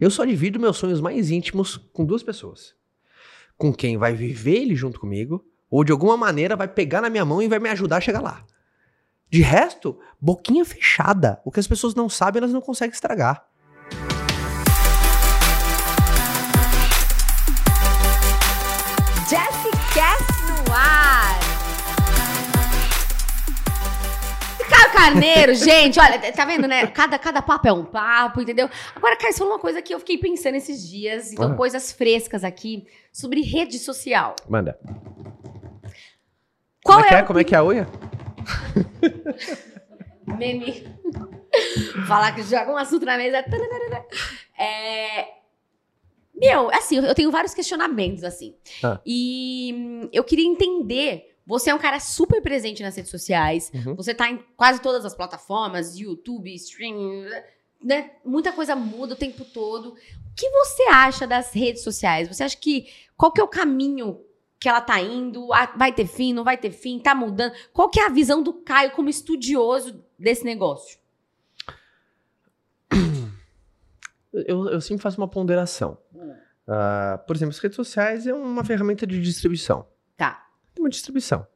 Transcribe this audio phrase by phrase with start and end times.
[0.00, 2.74] Eu só divido meus sonhos mais íntimos com duas pessoas.
[3.56, 7.24] Com quem vai viver ele junto comigo, ou de alguma maneira vai pegar na minha
[7.24, 8.44] mão e vai me ajudar a chegar lá.
[9.28, 11.40] De resto, boquinha fechada.
[11.44, 13.48] O que as pessoas não sabem, elas não conseguem estragar.
[24.98, 26.86] Carneiro, gente, olha, tá vendo, né?
[26.88, 28.68] Cada, cada papo é um papo, entendeu?
[28.96, 31.54] Agora, Caio, você falou uma coisa que eu fiquei pensando esses dias, então Ah.
[31.54, 34.34] coisas frescas aqui, sobre rede social.
[34.48, 34.78] Manda.
[36.82, 37.22] Qual como é que é é?
[37.22, 37.86] Como é que é a unha?
[40.36, 40.84] meme?
[42.06, 43.44] Falar que joga um assunto na mesa.
[44.58, 45.28] É...
[46.34, 48.56] Meu, assim, eu tenho vários questionamentos, assim.
[48.82, 49.00] Ah.
[49.06, 51.37] E eu queria entender.
[51.48, 53.72] Você é um cara super presente nas redes sociais.
[53.74, 53.94] Uhum.
[53.94, 57.24] Você tá em quase todas as plataformas, YouTube, streaming,
[57.82, 58.10] né?
[58.22, 59.94] Muita coisa muda o tempo todo.
[59.94, 59.96] O
[60.36, 62.28] que você acha das redes sociais?
[62.28, 64.20] Você acha que qual que é o caminho
[64.60, 65.50] que ela tá indo?
[65.54, 66.98] Ah, Vai ter fim, não vai ter fim?
[66.98, 67.54] Tá mudando?
[67.72, 70.98] Qual que é a visão do Caio como estudioso desse negócio?
[74.32, 75.96] Eu, eu sempre faço uma ponderação.
[76.66, 79.86] Ah, por exemplo, as redes sociais é uma ferramenta de distribuição.
[80.14, 80.47] Tá.
[80.88, 81.46] Distribuição.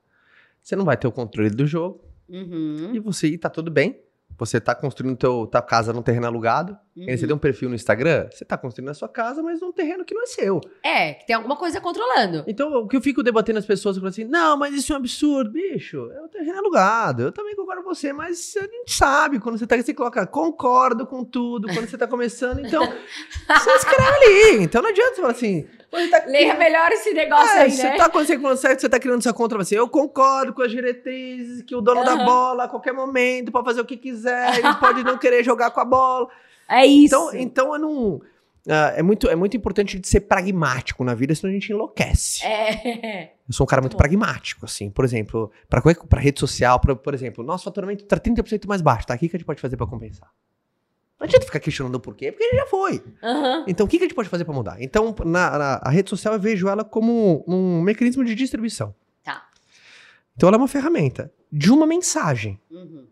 [0.62, 2.90] Você não vai ter o controle do jogo Uhum.
[2.94, 4.00] e você e tá tudo bem.
[4.38, 6.76] Você tá construindo teu, tua casa num terreno alugado.
[6.96, 7.04] uhum.
[7.06, 9.70] Aí Você tem um perfil no Instagram, você tá construindo a sua casa, mas num
[9.72, 10.58] terreno que não é seu.
[10.82, 12.42] É, que tem alguma coisa controlando.
[12.46, 14.96] Então, o que eu fico debatendo as pessoas, eu falo assim, não, mas isso é
[14.96, 18.92] um absurdo, bicho, é um terreno alugado, eu também concordo com você, mas a gente
[18.94, 22.82] sabe, quando você tá aqui, você coloca, concordo com tudo, quando você tá começando, então,
[23.46, 25.68] você escreve ali, então não adianta você falar assim,
[26.00, 27.96] você tá Leia melhor esse negócio é, aí, você né?
[27.96, 31.62] tá, quando você, quando você tá criando essa conta, você, eu concordo com as diretrizes,
[31.62, 32.24] que o dono da Aham.
[32.24, 35.80] bola, a qualquer momento, pode fazer o que quiser, ele pode não querer jogar com
[35.80, 36.28] a bola,
[36.68, 37.14] É isso.
[37.14, 38.20] então, então eu não...
[38.68, 42.44] ah, é, muito, é muito importante de ser pragmático na vida, senão a gente enlouquece.
[42.46, 43.32] É.
[43.46, 44.88] Eu sou um cara muito pragmático, assim.
[44.88, 49.06] Por exemplo, para para rede social, pra, por exemplo, nosso faturamento tá 30% mais baixo,
[49.06, 49.14] tá?
[49.14, 50.30] O que, que a gente pode fazer para compensar?
[51.22, 53.00] Não adianta ficar questionando o porquê, porque ele já foi.
[53.22, 53.64] Aham.
[53.68, 54.76] Então, o que, que a gente pode fazer para mudar?
[54.82, 58.92] Então, na, na- a rede social eu vejo ela como um mecanismo de distribuição.
[59.22, 59.46] Tá.
[60.34, 62.58] Então, ela é uma ferramenta de uma mensagem.
[62.68, 63.06] Uhum.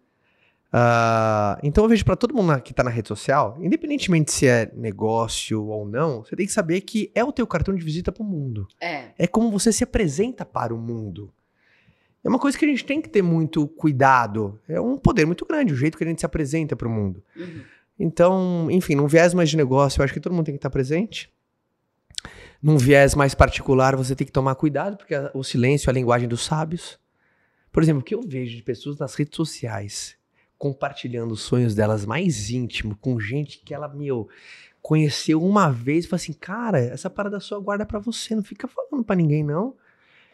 [0.73, 4.71] Ah, então eu vejo pra todo mundo que tá na rede social, independentemente se é
[4.75, 8.23] negócio ou não, você tem que saber que é o teu cartão de visita pro
[8.23, 8.69] mundo.
[8.81, 9.07] É.
[9.19, 11.33] É como você se apresenta para o mundo.
[12.23, 14.61] É uma coisa que a gente tem que ter muito cuidado.
[14.69, 17.23] É um poder muito grande, o jeito que a gente se apresenta para o mundo.
[17.37, 17.63] Uhum.
[18.03, 20.71] Então, enfim, num viés mais de negócio, eu acho que todo mundo tem que estar
[20.71, 21.31] presente.
[22.63, 26.27] Num viés mais particular, você tem que tomar cuidado, porque o silêncio é a linguagem
[26.27, 26.99] dos sábios.
[27.71, 30.19] Por exemplo, o que eu vejo de pessoas nas redes sociais
[30.57, 34.29] compartilhando os sonhos delas mais íntimo com gente que ela, meu,
[34.81, 38.67] conheceu uma vez e fala assim: cara, essa parada sua guarda pra você, não fica
[38.67, 39.77] falando pra ninguém, não.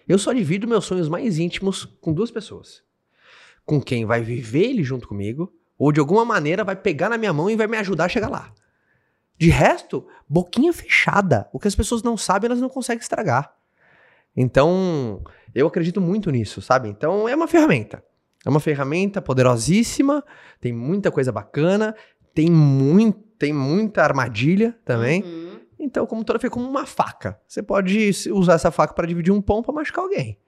[0.06, 2.83] Eu só divido meus sonhos mais íntimos com duas pessoas.
[3.65, 7.32] Com quem vai viver ele junto comigo, ou de alguma maneira vai pegar na minha
[7.32, 8.53] mão e vai me ajudar a chegar lá.
[9.38, 11.48] De resto, boquinha fechada.
[11.53, 13.54] O que as pessoas não sabem, elas não conseguem estragar.
[14.34, 15.22] Então,
[15.54, 16.88] eu acredito muito nisso, sabe?
[16.88, 18.03] Então, é uma ferramenta.
[18.44, 20.22] É uma ferramenta poderosíssima,
[20.60, 21.94] tem muita coisa bacana,
[22.32, 25.22] tem, muito, tem muita armadilha também.
[25.22, 25.60] Uhum.
[25.78, 27.38] Então, como toda foi como uma faca.
[27.47, 30.38] Você pode usar essa faca para dividir um pão para machucar alguém.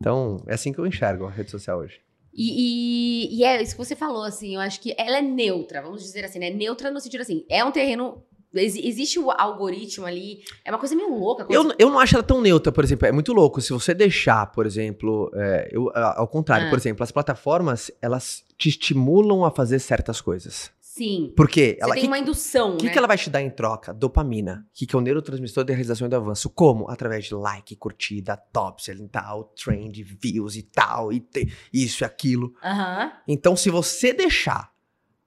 [0.00, 2.00] Então, é assim que eu enxergo a rede social hoje.
[2.34, 5.82] E, e- e é isso que você falou, assim, eu acho que ela é neutra,
[5.82, 6.50] vamos dizer assim, né?
[6.50, 8.22] Neutra no sentido assim, é um terreno.
[8.54, 11.44] ex- existe o algoritmo ali, é uma coisa meio louca.
[11.46, 13.06] quando Eu, eu não acho ela tão neutra, por exemplo.
[13.06, 13.60] É muito louco.
[13.62, 16.70] Se você deixar, por exemplo, é, eu, ao contrário, Ah.
[16.70, 20.70] por exemplo, as plataformas, elas te estimulam a fazer certas coisas.
[20.94, 21.32] Sim.
[21.34, 22.92] Porque Você ela, tem que, uma indução, O que, né?
[22.92, 23.94] que ela vai te dar em troca?
[23.94, 26.50] Dopamina, que, que é o neurotransmissor da realização e do avanço.
[26.50, 26.86] Como?
[26.90, 32.04] Através de like, curtida, top e tal, trend, views e tal, e te- isso e
[32.04, 32.52] aquilo.
[32.62, 34.70] Aham, Então, se você deixar,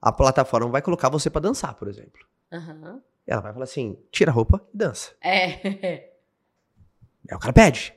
[0.00, 2.20] a plataforma vai colocar você pra dançar, por exemplo.
[2.52, 3.02] aham.
[3.26, 5.16] Ela vai falar assim: tira a roupa e dança.
[5.20, 6.12] É.
[7.28, 7.92] É o cara pede.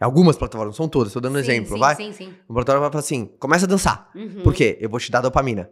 [0.00, 1.94] Algumas plataformas, não são todas, tô dando um Sim, exemplo, sim, vai?
[1.94, 2.34] Sim, sim.
[2.48, 4.10] Uma plataforma vai falar assim: começa a dançar.
[4.14, 4.42] Uhum.
[4.42, 4.78] Por quê?
[4.80, 5.70] Eu vou te dar dopamina.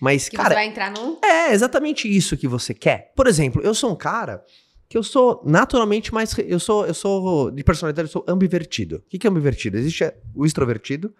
[0.00, 1.18] Mas, Que cara, você vai entrar num.
[1.22, 3.12] É exatamente isso que você quer.
[3.14, 4.42] Por exemplo, eu sou um cara
[4.90, 6.36] que eu sou naturalmente mais.
[6.38, 8.96] Eu sou, eu sou de personalidade, eu sou ambivertido.
[8.96, 9.78] O que é ambivertido?
[9.78, 11.14] Existe o extrovertido,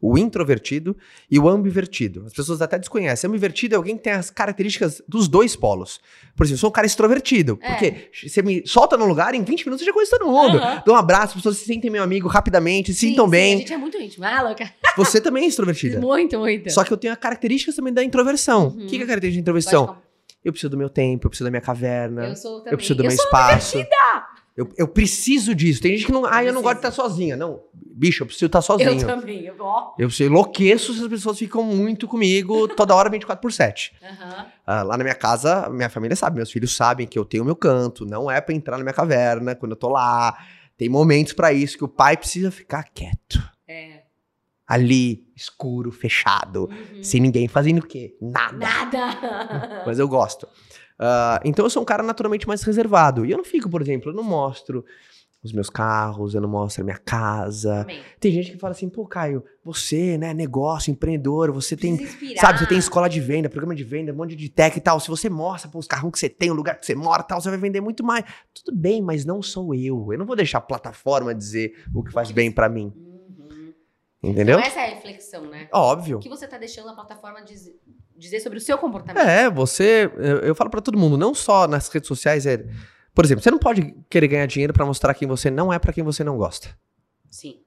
[0.00, 0.96] o introvertido
[1.28, 2.22] e o ambivertido.
[2.24, 3.26] As pessoas até desconhecem.
[3.28, 6.00] Ambivertido é alguém que tem as características dos dois polos.
[6.36, 7.58] Por exemplo, eu sou um cara extrovertido.
[7.62, 7.68] É.
[7.72, 10.58] Porque você me solta num lugar, em 20 minutos eu já conheço todo mundo.
[10.58, 10.82] Aham.
[10.86, 13.54] Dou um abraço, as pessoas se sentem meu amigo rapidamente, se Sim, sintam sim, bem.
[13.54, 14.24] A gente é muito íntimo.
[14.24, 14.70] Ah, louca.
[14.96, 15.98] Você também é extrovertida.
[16.06, 16.70] Muito, muito.
[16.72, 18.68] Só que eu tenho as características também da introversão.
[18.68, 18.86] O Uhum.
[18.86, 19.96] que que é a característica de introversão?
[20.46, 22.26] Eu preciso do meu tempo, eu preciso da minha caverna.
[22.26, 22.72] Eu sou também.
[22.72, 23.84] Eu preciso do eu meu espaço.
[24.56, 25.82] Eu, eu preciso disso.
[25.82, 26.24] Tem gente que não.
[26.24, 27.36] Ah, eu não gosto de estar sozinha.
[27.36, 29.00] Não, bicho, eu preciso estar sozinho.
[29.00, 29.44] Eu também.
[29.44, 29.92] Eu, ó.
[29.98, 33.92] Eu sei, enlouqueço se as pessoas ficam muito comigo toda hora 24 por 7.
[34.00, 34.46] Aham.
[34.64, 37.56] Ah, lá na minha casa, minha família sabe, meus filhos sabem que eu tenho meu
[37.56, 40.38] canto, não é pra entrar na minha caverna quando eu tô lá.
[40.78, 43.42] Tem momentos pra isso que o pai precisa ficar quieto.
[44.66, 47.02] Ali, escuro, fechado, Uhum.
[47.02, 48.16] sem ninguém fazendo o quê?
[48.20, 48.56] Nada.
[48.56, 49.82] Nada.
[49.86, 50.48] Mas eu gosto.
[50.98, 53.24] Ah, então eu sou um cara naturalmente mais reservado.
[53.24, 54.84] E eu não fico, por exemplo, eu não mostro
[55.42, 57.80] os meus carros, eu não mostro a minha casa.
[57.82, 58.00] Também.
[58.18, 62.40] Tem gente que fala assim, pô, Caio, você, né, negócio, empreendedor, você tem Precisa inspirar.
[62.40, 64.98] Sabe, você tem escola de venda, programa de venda, um monte de tech e tal.
[64.98, 67.26] Se você mostra pô, os carros que você tem, o lugar que você mora e
[67.28, 68.24] tal, você vai vender muito mais.
[68.52, 70.08] Tudo bem, mas não sou eu.
[70.12, 72.92] Eu não vou deixar a plataforma dizer o que faz bem pra mim.
[74.26, 74.32] Uhum.
[74.32, 74.58] Entendeu?
[74.58, 75.68] Então essa é a reflexão, né?
[75.72, 76.16] Óbvio.
[76.18, 77.70] O que você tá deixando a plataforma diz-
[78.16, 79.24] dizer sobre o seu comportamento?
[79.26, 80.10] É, você.
[80.16, 82.64] Eu, eu falo pra todo mundo, não só nas redes sociais, é.
[83.14, 85.92] Por exemplo, você não pode querer ganhar dinheiro pra mostrar quem você não é pra
[85.92, 86.68] quem você não gosta.
[87.30, 87.60] Sim.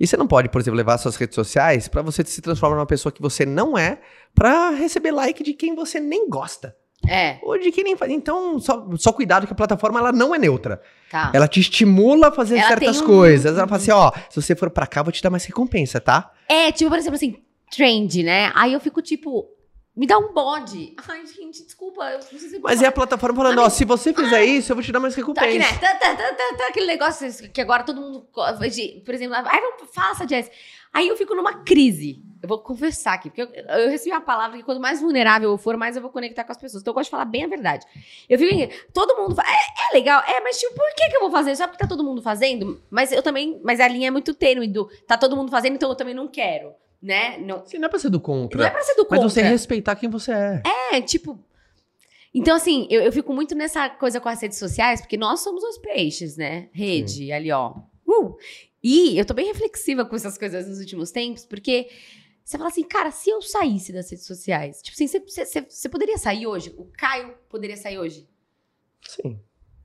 [0.00, 2.86] E você não pode, por exemplo, levar suas redes sociais pra você se transformar numa
[2.86, 4.00] pessoa que você não é
[4.34, 6.76] pra receber like de quem você nem gosta.
[7.06, 8.10] É, Ou de quem nem faz.
[8.10, 10.82] Então, só, só cuidado que a plataforma ela não é neutra.
[11.10, 11.30] tá.
[11.34, 13.56] Ela te estimula a fazer Ela certas um- coisas.
[13.56, 16.32] Ela fala assim, ó, se você for pra cá, vou te dar mais recompensa, tá?
[16.48, 17.36] É, tipo, por exemplo, assim,
[17.70, 18.50] trend, né?
[18.54, 19.46] Aí eu fico tipo,
[19.96, 20.94] me dá um bode.
[21.08, 24.12] Ai, gente, desculpa, eu não sei se Mas é a plataforma falando, ó, se você
[24.12, 25.58] fizer isso, eu vou te dar mais Tá aqui, recompensa.
[25.72, 25.78] né?
[25.78, 28.26] Tá, tá, tá, tá, tá, aquele negócio que agora todo mundo.
[29.04, 29.60] Por exemplo, ai,
[29.94, 30.50] faça, Jess.
[30.92, 32.22] Aí eu fico numa crise.
[32.40, 33.48] Eu vou confessar aqui, porque eu,
[33.78, 36.52] eu recebi uma palavra que quanto mais vulnerável eu for, mais eu vou conectar com
[36.52, 36.82] as pessoas.
[36.82, 37.84] Então eu gosto de falar bem a verdade.
[38.28, 38.74] Eu fico.
[38.92, 41.56] Todo mundo fala, é, é legal, é, mas tipo, por que, que eu vou fazer?
[41.56, 42.80] Só porque tá todo mundo fazendo?
[42.90, 43.60] Mas eu também.
[43.64, 46.28] Mas a linha é muito tênue do tá todo mundo fazendo, então eu também não
[46.28, 46.72] quero.
[47.00, 47.38] Né?
[47.38, 48.58] Não, Sim, não é pra ser do contra.
[48.58, 49.28] não é pra ser do mas contra.
[49.28, 50.62] você respeitar quem você é.
[50.92, 51.38] É, tipo.
[52.34, 55.62] Então, assim, eu, eu fico muito nessa coisa com as redes sociais, porque nós somos
[55.64, 56.68] os peixes, né?
[56.72, 57.74] Rede, ali, ó.
[58.06, 58.36] Uh!
[58.82, 61.88] E eu tô bem reflexiva com essas coisas nos últimos tempos, porque
[62.48, 65.88] você fala assim, cara, se eu saísse das redes sociais, tipo assim, você, você, você
[65.88, 66.74] poderia sair hoje?
[66.78, 68.26] O Caio poderia sair hoje?
[69.06, 69.38] Sim,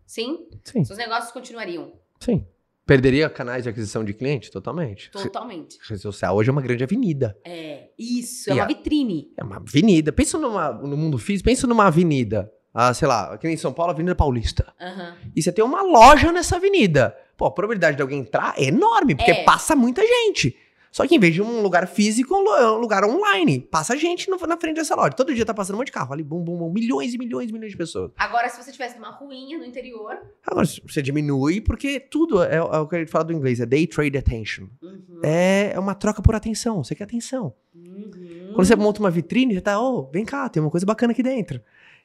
[0.06, 0.48] Sim?
[0.64, 1.94] sim, Seus negócios continuariam.
[2.20, 2.46] sim.
[2.86, 4.52] Perderia canais de aquisição de cliente?
[4.52, 5.10] Totalmente.
[5.10, 5.80] Totalmente.
[5.88, 7.38] Rede social hoje é uma grande avenida.
[7.46, 9.32] É, isso, é E uma a- vitrine.
[9.38, 10.12] É uma avenida.
[10.12, 12.52] Pensa numa, no mundo físico, pensa numa avenida.
[12.74, 14.74] Ah, sei lá, aqui em São Paulo, Avenida Paulista.
[14.82, 15.16] Aham.
[15.34, 17.16] E você tem uma loja nessa avenida.
[17.38, 19.44] Pô, a probabilidade de alguém entrar é enorme, porque É.
[19.46, 20.54] passa muita gente.
[20.94, 23.60] Só que em vez de um lugar físico, é um lugar online.
[23.60, 25.10] Passa gente no- na frente dessa loja.
[25.10, 26.72] Todo dia tá passando um monte de carro ali, bum, bum, bum.
[26.72, 28.12] Milhões e milhões e milhões de pessoas.
[28.16, 30.16] Agora, se você tivesse numa ruinha no interior.
[30.46, 33.66] Agora, você diminui, porque tudo é, é o que a gente fala do inglês, é
[33.66, 34.68] day trade attention.
[34.84, 35.20] Uhum.
[35.24, 36.84] É, é uma troca por atenção.
[36.84, 37.56] Você quer atenção.
[37.74, 38.52] Uhum.
[38.54, 41.24] Quando você monta uma vitrine, você tá, ô, vem cá, tem uma coisa bacana aqui
[41.24, 41.60] dentro.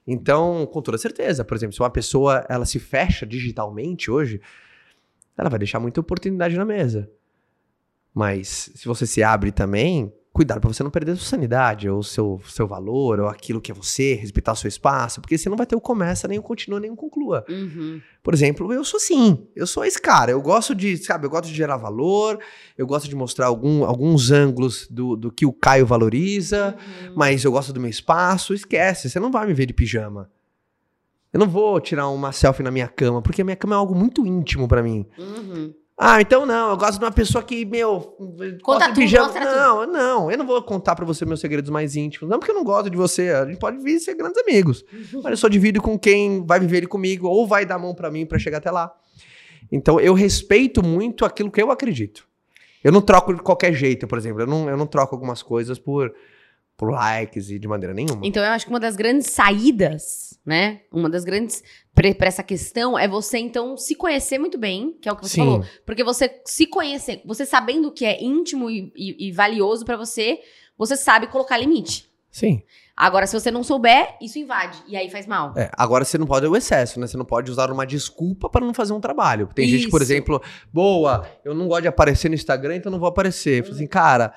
[0.06, 4.40] Então, com toda certeza, por exemplo, se uma pessoa ela se fecha digitalmente hoje,
[5.36, 7.10] ela vai deixar muita oportunidade na mesa.
[8.18, 12.00] Mas se você se abre também, cuidado para você não perder a sua sanidade, ou
[12.00, 15.48] o seu, seu valor, ou aquilo que é você, respeitar o seu espaço, porque você
[15.48, 17.44] não vai ter o começa, nem o continua, nem o conclua.
[17.48, 18.00] Uhum.
[18.20, 20.32] Por exemplo, eu sou sim, eu sou esse cara.
[20.32, 22.40] Eu gosto de, sabe, eu gosto de gerar valor,
[22.76, 26.74] eu gosto de mostrar algum, alguns ângulos do, do que o Caio valoriza,
[27.06, 27.12] Uhum.
[27.14, 28.52] mas eu gosto do meu espaço.
[28.52, 30.28] Esquece, você não vai me ver de pijama.
[31.32, 33.94] Eu não vou tirar uma selfie na minha cama, porque a minha cama é algo
[33.94, 35.06] muito íntimo pra mim.
[35.16, 35.72] Uhum.
[36.00, 38.16] Ah, então não, eu gosto de uma pessoa que, meu,
[38.62, 39.24] Conta tudo, pijama.
[39.24, 42.30] mostra não, não, eu não vou contar pra você meus segredos mais íntimos.
[42.30, 44.84] Não porque eu não gosto de você, a gente pode vir ser grandes amigos.
[45.14, 47.96] Mas eu só divido com quem vai viver ele comigo ou vai dar a mão
[47.96, 48.94] pra mim pra chegar até lá.
[49.72, 52.28] Então eu respeito muito aquilo que eu acredito.
[52.84, 54.42] Eu não troco de qualquer jeito, por exemplo.
[54.42, 56.14] Eu não, eu não troco algumas coisas por,
[56.78, 58.20] por likes e de maneira nenhuma.
[58.24, 60.80] Então, eu acho que uma das grandes saídas, né?
[60.92, 65.08] Uma das grandes pra pra essa questão é você, então, se conhecer muito bem, que
[65.08, 65.40] é o que você Sim.
[65.40, 65.64] falou.
[65.84, 69.96] Porque você se conhecer, você sabendo o que é íntimo e, e- e valioso pra
[69.96, 70.38] você,
[70.78, 72.08] você sabe colocar limite.
[72.30, 72.62] Sim.
[72.96, 74.78] Agora, se você não souber, isso invade.
[74.86, 75.54] E aí faz mal.
[75.56, 77.06] É, agora você não pode o excesso, né?
[77.08, 79.48] Você não pode usar uma desculpa para não fazer um trabalho.
[79.54, 80.12] Tem gente, por Isso.
[80.12, 80.40] exemplo,
[80.72, 83.58] boa, eu não gosto de aparecer no Instagram, então não vou aparecer.
[83.60, 84.32] Eu falei assim, cara,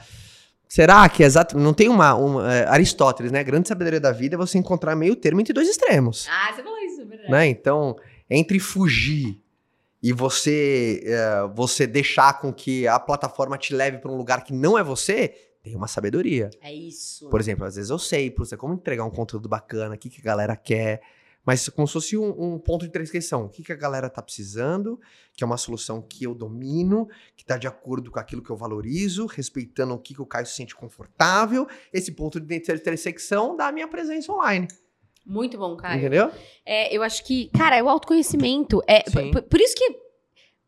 [0.71, 1.57] será que é exato?
[1.57, 2.15] Não tem uma.
[2.15, 3.41] uma é, Aristóteles, né?
[3.41, 6.27] A grande sabedoria da vida é você encontrar meio termo entre dois extremos.
[6.29, 7.31] Ah, você falou isso, é verdade.
[7.31, 7.47] né?
[7.47, 7.97] Então,
[8.29, 9.37] entre fugir
[10.01, 14.53] e você é, você deixar com que a plataforma te leve para um lugar que
[14.53, 16.49] não é você, tem uma sabedoria.
[16.61, 17.29] É isso.
[17.29, 20.09] Por exemplo, às vezes eu sei, por exemplo, como entregar um conteúdo bacana, o que,
[20.09, 21.01] que a galera quer,
[21.45, 23.45] mas como se fosse um, um ponto de transcrição.
[23.45, 24.99] O que, que a galera tá precisando,
[25.35, 28.55] que é uma solução que eu domino, que tá de acordo com aquilo que eu
[28.55, 31.67] valorizo, respeitando o que, que o Caio se sente confortável.
[31.91, 34.67] Esse ponto de intersecção da minha presença online.
[35.25, 35.99] Muito bom, Caio.
[35.99, 36.31] Entendeu?
[36.65, 38.81] É, eu acho que, cara, é o autoconhecimento.
[38.87, 39.03] É,
[39.49, 39.95] por, isso que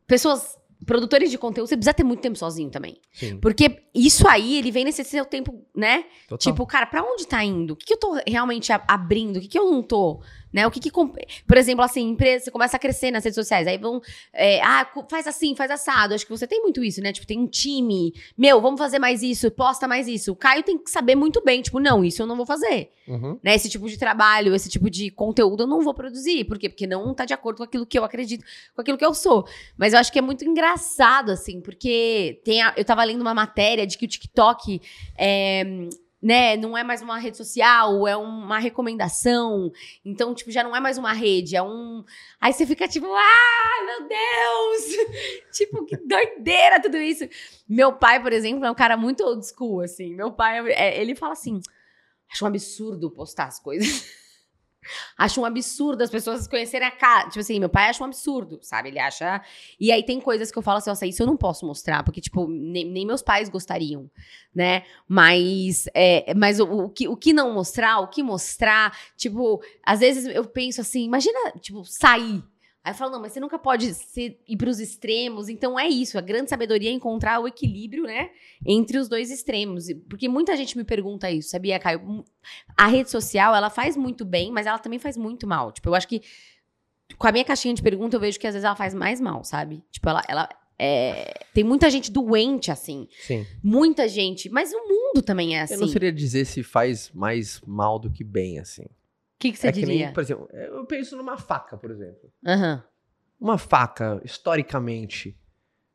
[0.06, 3.00] pessoas, produtores de conteúdo, você precisa ter muito tempo sozinho também.
[3.12, 3.38] Sim.
[3.38, 6.04] Porque isso aí, ele vem nesse seu tempo, né?
[6.28, 6.52] Total.
[6.52, 7.72] Tipo, cara, pra onde tá indo?
[7.74, 9.38] O que, que eu tô realmente a- abrindo?
[9.38, 10.22] O que, que eu não tô?
[10.54, 10.64] Né?
[10.64, 10.88] O que que...
[10.92, 13.66] Por exemplo, assim, empresa, você começa a crescer nas redes sociais.
[13.66, 14.00] Aí vão...
[14.32, 16.14] é, ah, faz assim, faz assado.
[16.14, 17.12] Acho que você tem muito isso, né?
[17.12, 18.14] Tipo, tem um time.
[18.38, 19.50] Meu, vamos fazer mais isso.
[19.50, 20.30] Posta mais isso.
[20.30, 21.60] O Caio tem que saber muito bem.
[21.60, 22.92] Tipo, não, isso eu não vou fazer.
[23.08, 23.36] Uhum.
[23.42, 23.56] Né?
[23.56, 26.44] Esse tipo de trabalho, esse tipo de conteúdo eu não vou produzir.
[26.44, 26.68] Por quê?
[26.68, 28.44] Porque não tá de acordo com aquilo que eu acredito,
[28.76, 29.44] com aquilo que eu sou.
[29.76, 33.34] Mas eu acho que é muito engraçado, assim, porque tem a- eu tava lendo uma
[33.34, 34.80] matéria de que o TikTok
[35.18, 35.64] é,
[36.24, 39.70] né, não é mais uma rede social, é uma recomendação.
[40.02, 42.02] Então, tipo, já não é mais uma rede, é um.
[42.40, 45.06] Aí você fica tipo, ah, meu Deus!
[45.52, 47.28] tipo, que doideira tudo isso.
[47.68, 50.14] Meu pai, por exemplo, é um cara muito old school, assim.
[50.14, 51.60] Meu pai, é, ele fala assim:
[52.32, 54.06] acho um absurdo postar as coisas.
[55.16, 57.28] Acho um absurdo as pessoas conhecerem a cara.
[57.28, 58.88] Tipo assim, meu pai acha um absurdo, sabe?
[58.88, 59.42] Ele acha.
[59.78, 62.20] E aí tem coisas que eu falo assim, nossa, isso eu não posso mostrar, porque,
[62.20, 64.10] tipo, nem, nem meus pais gostariam,
[64.54, 64.84] né?
[65.08, 70.00] Mas, é, mas o, o que, o que não mostrar, o que mostrar, tipo, às
[70.00, 72.42] vezes eu penso assim, imagina, tipo, sair.
[72.84, 75.48] Aí eu falo, não, mas você nunca pode ser, ir pros extremos.
[75.48, 78.28] Então é isso, a grande sabedoria é encontrar o equilíbrio, né?
[78.64, 79.86] Entre os dois extremos.
[80.06, 82.22] Porque muita gente me pergunta isso, sabia, Caio?
[82.76, 85.72] A rede social, ela faz muito bem, mas ela também faz muito mal.
[85.72, 86.20] Tipo, eu acho que
[87.16, 89.42] com a minha caixinha de pergunta, eu vejo que às vezes ela faz mais mal,
[89.44, 89.82] sabe?
[89.90, 90.22] Tipo, ela.
[90.28, 93.08] ela é, tem muita gente doente, assim.
[93.20, 93.46] Sim.
[93.62, 94.50] Muita gente.
[94.50, 95.74] Mas o mundo também é assim.
[95.74, 98.84] Eu não seria dizer se faz mais mal do que bem, assim.
[99.36, 100.06] O que, que você é que diria?
[100.06, 102.32] nem, por exemplo, eu penso numa faca, por exemplo.
[102.46, 102.82] Aham.
[103.40, 105.36] Uma faca, historicamente,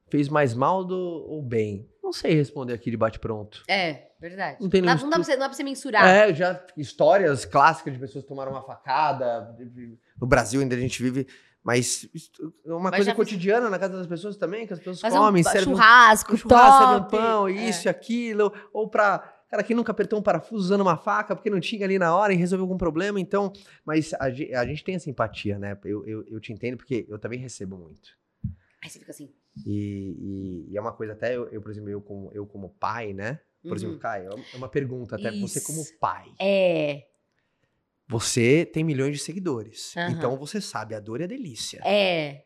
[0.09, 1.89] fez mais mal do, ou bem?
[2.03, 3.63] Não sei responder aqui de bate-pronto.
[3.67, 4.57] É, verdade.
[4.61, 6.05] Não tem Não, não dá pra você, não dá pra você mensurar.
[6.07, 9.55] É, já histórias clássicas de pessoas que tomaram uma facada.
[10.19, 11.27] No Brasil ainda a gente vive.
[11.63, 12.07] Mas
[12.65, 15.01] é uma Mas coisa já fiz- cotidiana na casa das pessoas também, que as pessoas
[15.13, 17.17] comem, um servem um churrasco, um churrasco, serve um top.
[17.17, 17.51] pão, É.
[17.51, 18.53] isso e aquilo.
[18.73, 19.38] Ou pra.
[19.49, 22.31] Cara, quem nunca apertou um parafuso usando uma faca porque não tinha ali na hora
[22.31, 23.51] e resolveu algum problema, então.
[23.83, 25.77] Mas a, a gente tem essa empatia, né?
[25.83, 28.15] Eu, eu, eu te entendo porque eu também recebo muito.
[28.81, 29.33] Aí você fica assim.
[29.65, 30.15] E,
[30.67, 33.11] e- e é uma coisa até, eu, eu, por exemplo, eu como, eu como pai,
[33.11, 33.39] né?
[33.63, 33.75] Por uhum.
[33.75, 35.67] exemplo, Caio, é uma pergunta até pra você Isso.
[35.67, 36.31] como pai.
[36.39, 37.07] É,
[38.07, 39.95] Você tem milhões de seguidores.
[39.97, 40.11] Aham.
[40.11, 41.81] Então você sabe a dor e a delícia.
[41.83, 42.45] é.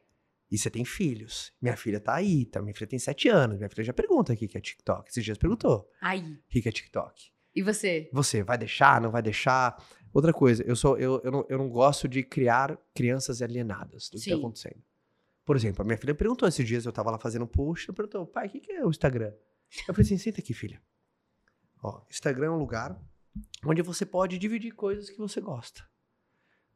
[0.54, 1.52] E você tem filhos.
[1.60, 2.62] Minha filha tá aí, tá?
[2.62, 3.58] Minha filha tem sete anos.
[3.58, 5.10] Minha filha já pergunta o que é TikTok.
[5.10, 6.22] Esses dias perguntou Aí.
[6.22, 7.32] o que é TikTok.
[7.56, 8.08] E você?
[8.14, 9.84] Você vai deixar, não vai deixar?
[10.14, 14.20] Outra coisa, eu, sou, eu, eu, não, eu não gosto de criar crianças alienadas do
[14.20, 14.40] que tá Sim.
[14.40, 14.84] acontecendo.
[15.44, 17.96] Por exemplo, a minha filha perguntou esses dias, eu tava lá fazendo um post, ela
[17.96, 19.34] perguntou, pai, o que, que é o Instagram?
[19.88, 20.80] Eu falei assim, senta aqui, filha.
[21.82, 22.96] Ó, Instagram é um lugar
[23.66, 25.84] onde você pode dividir coisas que você gosta.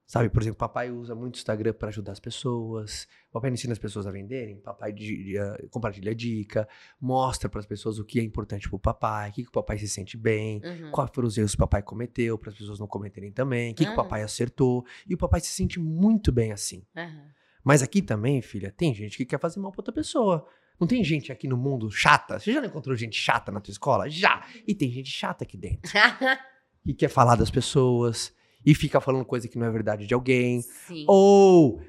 [0.07, 3.05] Sabe, por exemplo, papai usa muito o Instagram para ajudar as pessoas.
[3.29, 4.55] Papai ensina as pessoas a venderem.
[4.61, 4.95] Papai
[5.37, 6.65] ah, compartilha dica,
[6.99, 9.77] mostra para as pessoas o que é importante pro papai, o que, que o papai
[9.77, 10.91] se sente bem, Uhum.
[10.91, 13.75] quais foram os erros que o papai cometeu, para as pessoas não cometerem também, o
[13.75, 14.03] que, que o Aham.
[14.03, 14.85] papai acertou.
[15.05, 16.85] E o papai se sente muito bem assim.
[16.95, 17.27] Aham.
[17.61, 20.47] Mas aqui também, filha, tem gente que quer fazer mal pra outra pessoa.
[20.79, 22.39] Não tem gente aqui no mundo chata?
[22.39, 24.09] Você já não encontrou gente chata na tua escola?
[24.09, 24.47] Já!
[24.65, 25.91] E tem gente chata aqui dentro.
[26.85, 28.33] Que quer falar das pessoas
[28.67, 30.61] e fica falando coisa que não é verdade de alguém.
[30.61, 31.05] Sim.
[31.07, 31.81] Ou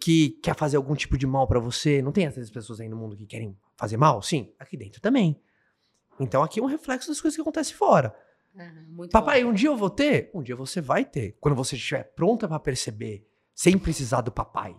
[0.00, 2.02] que quer fazer algum tipo de mal pra você.
[2.02, 4.20] Não tem essas pessoas aí no mundo que querem fazer mal?
[4.20, 5.40] Sim, aqui dentro também.
[6.18, 8.12] Então aqui é um reflexo das coisas que acontecem fora.
[8.88, 9.50] Muito Papai, bom.
[9.50, 10.32] um dia eu vou ter?
[10.34, 11.36] Um dia você vai ter.
[11.40, 14.74] Quando você estiver pronta pra perceber, sem precisar do papai.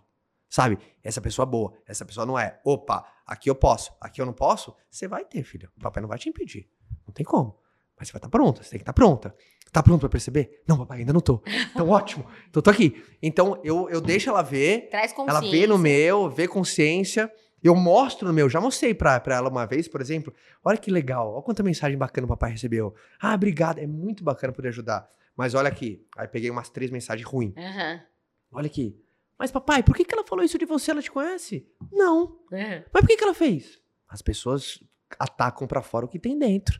[0.50, 0.77] Sabe?
[1.01, 2.59] Essa pessoa é boa, essa pessoa não é.
[2.65, 4.75] Opa, aqui eu posso, aqui eu não posso.
[4.89, 5.71] Você vai ter, filha.
[5.77, 6.69] O papai não vai te impedir.
[7.07, 7.57] Não tem como.
[7.97, 9.35] Mas você vai estar pronta, você tem que estar pronta.
[9.71, 10.61] Tá pronto pra perceber?
[10.67, 11.41] Não, papai, ainda não tô.
[11.71, 12.25] Então, ótimo.
[12.49, 13.03] Então, tô aqui.
[13.21, 15.31] Então, eu, eu deixo ela ver, Traz consciência.
[15.45, 17.31] ela vê no meu, vê consciência.
[17.61, 20.33] Eu mostro no meu, já mostrei pra, pra ela uma vez, por exemplo.
[20.63, 22.93] Olha que legal, olha quanta mensagem bacana o papai recebeu.
[23.19, 25.09] Ah, obrigado, é muito bacana poder ajudar.
[25.35, 27.53] Mas olha aqui, aí peguei umas três mensagens ruins.
[27.57, 28.01] Aham.
[28.51, 28.95] Olha aqui.
[29.37, 30.91] Mas papai, por que, que ela falou isso de você?
[30.91, 31.67] Ela te conhece?
[31.91, 32.39] Não.
[32.53, 32.83] Aham.
[32.93, 33.81] Mas por que, que ela fez?
[34.07, 34.81] As pessoas
[35.19, 36.79] atacam pra fora o que tem dentro.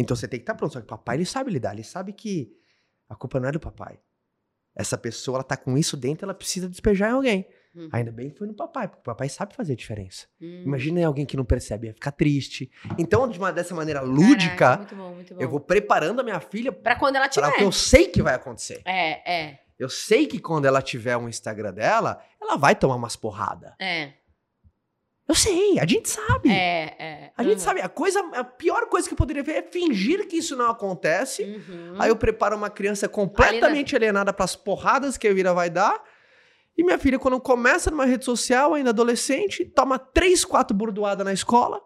[0.00, 0.72] Então você tem que estar pronto.
[0.72, 1.72] Só que o papai, ele sabe lidar.
[1.74, 2.52] Ele sabe que
[3.08, 3.98] a culpa não é do papai.
[4.74, 7.48] Essa pessoa, ela tá com isso dentro, ela precisa despejar em alguém.
[7.74, 7.88] Uhum.
[7.92, 10.26] Ainda bem que foi no papai, porque o papai sabe fazer a diferença.
[10.40, 10.62] Hum.
[10.64, 12.70] Imagina alguém que não percebe, ia ficar triste.
[12.98, 15.40] Então, de uma, dessa maneira Caraca, lúdica, muito bom, muito bom.
[15.40, 17.48] eu vou preparando a minha filha Pra quando ela para tiver.
[17.48, 18.80] o que eu sei que vai acontecer.
[18.84, 23.14] É, é, Eu sei que quando ela tiver um Instagram dela, ela vai tomar umas
[23.16, 23.72] porradas.
[23.80, 24.14] é.
[25.30, 26.50] Eu sei, a gente sabe.
[26.50, 27.30] É, é.
[27.36, 27.58] A gente Uhum.
[27.60, 27.80] sabe.
[27.80, 31.44] A coisa, a pior coisa que eu poderia ver é fingir que isso não acontece.
[31.44, 31.94] Uhum.
[32.00, 36.02] Aí eu preparo uma criança completamente alienada para as porradas que a vida vai dar.
[36.76, 41.32] E minha filha, quando começa numa rede social, ainda adolescente, toma três, quatro burdoadas na
[41.32, 41.80] escola.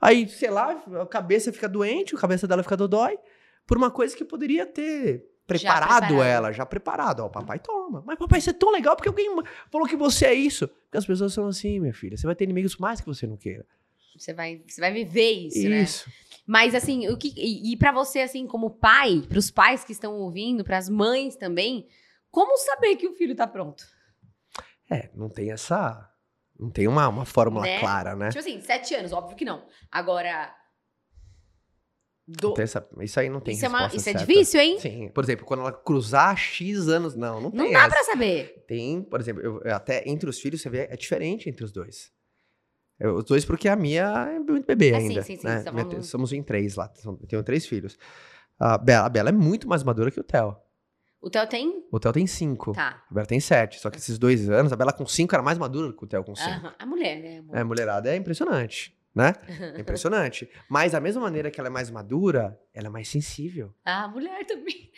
[0.00, 3.16] Aí, sei lá, a cabeça fica doente, a cabeça dela fica dodói,
[3.64, 5.22] por uma coisa que poderia ter
[5.58, 6.22] preparado, preparado.
[6.22, 7.20] ela, já preparado.
[7.20, 8.02] Ó, papai toma.
[8.06, 9.28] Mas papai, você é tão legal porque alguém
[9.70, 10.68] falou que você é isso.
[10.68, 12.16] Porque as pessoas são assim, minha filha.
[12.16, 13.64] Você vai ter inimigos mais que você não queira.
[14.16, 15.82] Você vai, você vai viver isso, né?
[15.82, 16.10] Isso.
[16.46, 19.92] Mas assim, o que e, e para você assim como pai, para os pais que
[19.92, 21.86] estão ouvindo, para as mães também,
[22.30, 23.84] como saber que o filho tá pronto?
[24.90, 26.08] É, não tem essa.
[26.58, 27.78] Não tem uma, uma fórmula Né?
[27.78, 28.28] clara, né?
[28.28, 29.64] Tipo assim, sete anos, óbvio que não.
[29.90, 30.54] Agora,
[32.38, 34.18] do- essa- isso aí não tem isso é, uma- isso é certa.
[34.26, 34.78] difícil, hein?
[34.78, 37.88] Sim, por exemplo, quando ela cruzar X anos, não, não tem Não dá essa.
[37.90, 38.64] pra saber.
[38.66, 42.12] Tem, por exemplo, eu- até entre os filhos, você vê, é diferente entre os dois.
[42.98, 45.22] Eu- os dois porque a minha é muito bebê sim, ainda.
[45.22, 45.62] sim, sim, né?
[45.62, 46.02] tá Minha- falando.
[46.04, 46.88] somos em três lá,
[47.28, 47.98] tenho três filhos.
[48.58, 50.54] A Bela, a Bela é muito mais madura que o Theo.
[51.22, 51.84] O Theo tem?
[51.90, 53.02] O Theo tem cinco, Tá.
[53.10, 53.78] a Bela tem sete.
[53.80, 56.22] Só que esses dois anos, a Bela com cinco era mais madura que o Theo
[56.24, 56.48] com cinco.
[56.50, 56.74] Aham.
[56.78, 57.38] A mulher, né?
[57.38, 57.56] amor?
[57.56, 59.34] É, mulherada é impressionante, né?
[59.76, 60.48] É impressionante.
[60.68, 63.74] Mas da mesma maneira que ela é mais madura, ela é mais sensível.
[63.84, 64.90] Ah, a mulher também.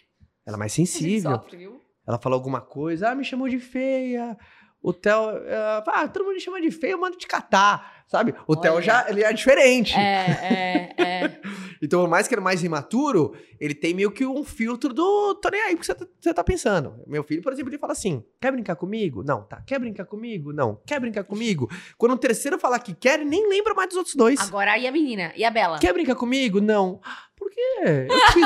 [0.47, 1.33] Ela é mais sensível.
[1.33, 1.81] sofre, viu?
[2.07, 4.37] Ela falou alguma coisa, ah, me chamou de feia.
[4.83, 8.35] O Theo, ah, ah, todo mundo me chama de feia, eu mando te catar, sabe?
[8.49, 9.97] O Theo já, ele é diferente.
[9.97, 11.41] É, é, é.
[11.83, 15.35] Então, por mais que ele é mais imaturo, ele tem meio que um filtro do,
[15.35, 16.95] tô nem aí porque você tá, você tá pensando.
[17.09, 19.25] Meu filho, por exemplo, ele fala assim, quer brincar comigo?
[19.25, 19.61] Não, tá.
[19.67, 20.53] Quer brincar comigo?
[20.53, 20.81] Não.
[20.87, 21.69] Quer brincar comigo?
[21.99, 24.39] Quando o terceiro falar que quer, ele nem lembra mais dos outros dois.
[24.41, 25.33] Agora, e a menina?
[25.35, 25.81] E a Bela?
[25.81, 26.61] Quer brincar comigo?
[26.61, 27.01] Não.
[27.37, 28.07] Por quê?
[28.09, 28.45] Eu te fiz,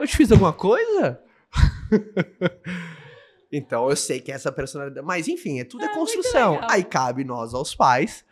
[0.00, 1.20] eu te fiz alguma coisa?
[3.52, 5.06] então eu sei que é essa personalidade.
[5.06, 6.60] Mas enfim, é tudo é muito construção.
[6.70, 8.24] Aí cabe nós aos pais.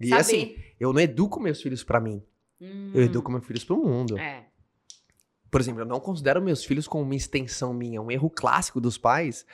[0.00, 0.20] E Saber.
[0.20, 2.22] assim, eu não educo meus filhos pra mim.
[2.60, 4.18] Hum, Eu educo meus filhos pro mundo.
[4.18, 4.46] É.
[5.50, 8.02] Por exemplo, eu não considero meus filhos como uma extensão minha.
[8.02, 9.46] Um erro clássico dos pais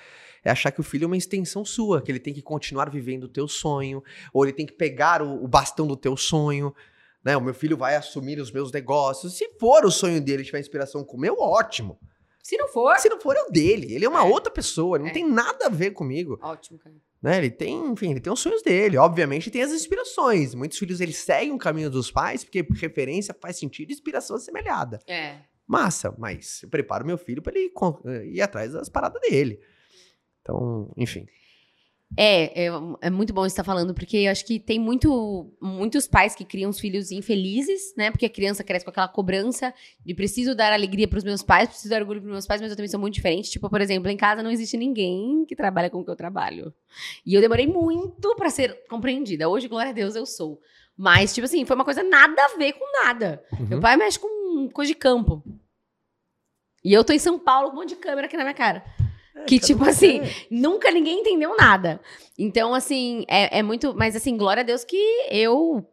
[0.42, 3.25] é achar que o filho é uma extensão sua, que ele tem que continuar vivendo
[3.25, 4.02] o teu sonho,
[4.33, 6.75] ou ele tem que pegar o, o bastão do teu sonho.
[7.22, 7.37] Né?
[7.37, 9.37] O meu filho vai assumir os meus negócios.
[9.37, 11.98] Se for o sonho dele e tiver inspiração com o meu, ótimo.
[12.42, 13.92] Se não for, Se não for, é o dele.
[13.94, 14.31] Ele é uma É.
[14.31, 15.12] outra pessoa, ele não É.
[15.14, 16.38] tem nada a ver comigo.
[16.42, 16.96] ótimo, cara.
[17.22, 17.37] Né?
[17.38, 18.96] Ele tem, enfim, ele tem os sonhos dele.
[18.96, 20.54] Obviamente tem as inspirações.
[20.54, 24.40] Muitos filhos eles seguem o caminho dos pais porque referência faz sentido e inspiração é
[24.40, 24.98] semelhada.
[25.06, 25.37] É.
[25.66, 29.61] Massa, mas eu preparo meu filho pra ele con- eh, ir atrás das paradas dele.
[30.40, 31.26] Então, enfim.
[32.16, 32.70] É, é,
[33.03, 36.44] é muito bom você tá falando, porque eu acho que tem muito, muitos pais que
[36.44, 38.11] criam os filhos infelizes, né?
[38.11, 39.73] Porque a criança cresce com aquela cobrança
[40.05, 42.77] de preciso dar alegria pros meus pais, preciso dar orgulho pros meus pais, mas eu
[42.77, 43.51] também sou muito diferente.
[43.51, 46.75] Tipo, por exemplo, em casa não existe ninguém que trabalha com o que eu trabalho.
[47.25, 49.49] E eu demorei muito pra ser compreendida.
[49.49, 50.61] Hoje, glória a Deus, eu sou.
[50.96, 53.42] Mas, tipo assim, foi uma coisa nada a ver com nada.
[53.59, 53.81] Meu Uhum.
[53.81, 55.42] pai mexe com coisa de campo.
[56.85, 58.85] E eu tô em São Paulo com um monte de câmera aqui na minha cara.
[59.35, 60.31] É, que, tipo assim, é.
[60.51, 62.01] Nunca ninguém entendeu nada.
[62.38, 63.95] Então, assim, é, é muito.
[63.95, 64.97] Mas, assim, glória a Deus que
[65.31, 65.87] eu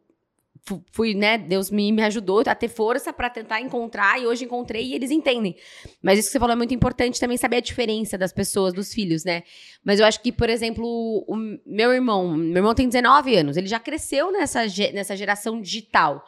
[0.65, 1.38] fu- fui, né?
[1.38, 5.12] Deus me, me ajudou a ter força pra tentar encontrar e hoje encontrei e eles
[5.12, 5.56] entendem.
[6.02, 8.91] Mas isso que você falou é muito importante também saber a diferença das pessoas, dos
[8.93, 9.43] filhos, né?
[9.84, 10.86] Mas eu acho que, por exemplo,
[11.28, 14.62] o meu irmão, meu irmão tem 19 anos, ele já cresceu nessa,
[14.93, 16.23] nessa geração digital.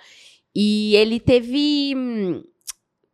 [0.56, 1.94] E ele teve.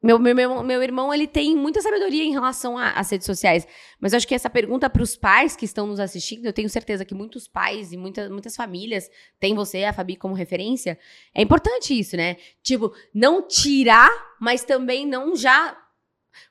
[0.05, 3.67] Meu, meu, meu, meu irmão, ele tem muita sabedoria em relação às redes sociais.
[3.99, 6.69] Mas eu acho que essa pergunta para os pais que estão nos assistindo, eu tenho
[6.69, 10.95] certeza que muitos pais e muita, muitas famílias têm você, a Fabi, como referência.
[11.33, 12.37] É importante isso, né?
[12.61, 15.75] Tipo, não tirar, mas também não já.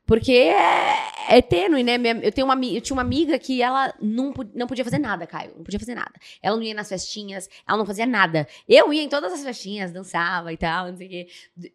[0.06, 0.96] Porque é,
[1.28, 1.96] é tênue, né?
[2.22, 5.52] Eu, tenho uma, eu tinha uma amiga que ela não, não podia fazer nada, Caio.
[5.56, 6.12] Não podia fazer nada.
[6.42, 8.46] Ela não ia nas festinhas, ela não fazia nada.
[8.68, 11.26] Eu ia em todas as festinhas, dançava e tal, não sei o quê.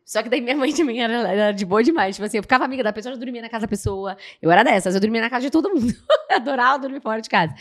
[0.06, 2.16] Só que daí minha mãe também era, era de boa demais.
[2.16, 4.18] Tipo assim, eu ficava amiga da pessoa, eu dormia na casa da pessoa.
[4.42, 5.94] Eu era dessas, eu dormia na casa de todo mundo.
[6.32, 7.54] Adorava dormir fora de casa.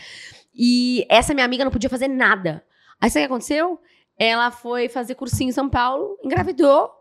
[0.53, 2.63] E essa minha amiga não podia fazer nada.
[3.01, 3.79] Aí sabe o que aconteceu?
[4.17, 6.91] Ela foi fazer cursinho em São Paulo, engravidou.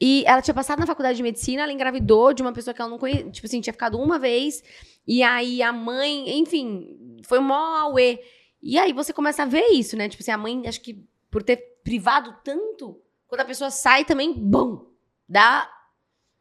[0.00, 2.90] E ela tinha passado na faculdade de medicina, ela engravidou de uma pessoa que ela
[2.90, 4.62] não conhecia, tipo assim, tinha ficado uma vez.
[5.06, 8.18] E aí a mãe, enfim, foi um mó auê.
[8.62, 10.08] E aí você começa a ver isso, né?
[10.08, 14.32] Tipo assim, a mãe, acho que por ter privado tanto, quando a pessoa sai também,
[14.32, 14.90] bom,
[15.28, 15.70] dá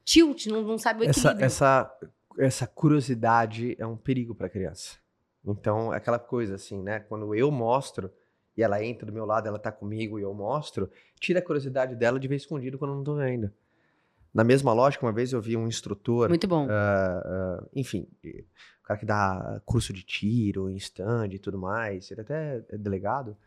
[0.05, 1.45] tilt, não, não sabe o Essa, equilíbrio.
[1.45, 1.97] essa,
[2.39, 4.97] essa curiosidade é um perigo pra criança.
[5.45, 6.99] Então, é aquela coisa assim, né?
[7.01, 8.11] Quando eu mostro
[8.59, 11.95] e ela entra do meu lado, ela tá comigo e eu mostro, tira a curiosidade
[11.95, 13.49] dela de ver escondido quando eu não tô vendo.
[14.33, 16.67] Na mesma lógica, uma vez eu vi um instrutor Muito bom.
[16.69, 18.43] ah, enfim, e-
[18.83, 22.77] o cara que dá curso de tiro em stand e tudo mais, ele até é
[22.77, 23.37] delegado.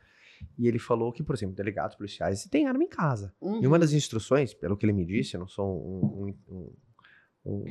[0.59, 3.35] E ele falou que, por exemplo, delegados policiais têm arma em casa.
[3.39, 3.63] Uhum.
[3.63, 6.73] E uma das instruções, pelo que ele me disse, eu não sou um, um, um,
[7.45, 7.65] um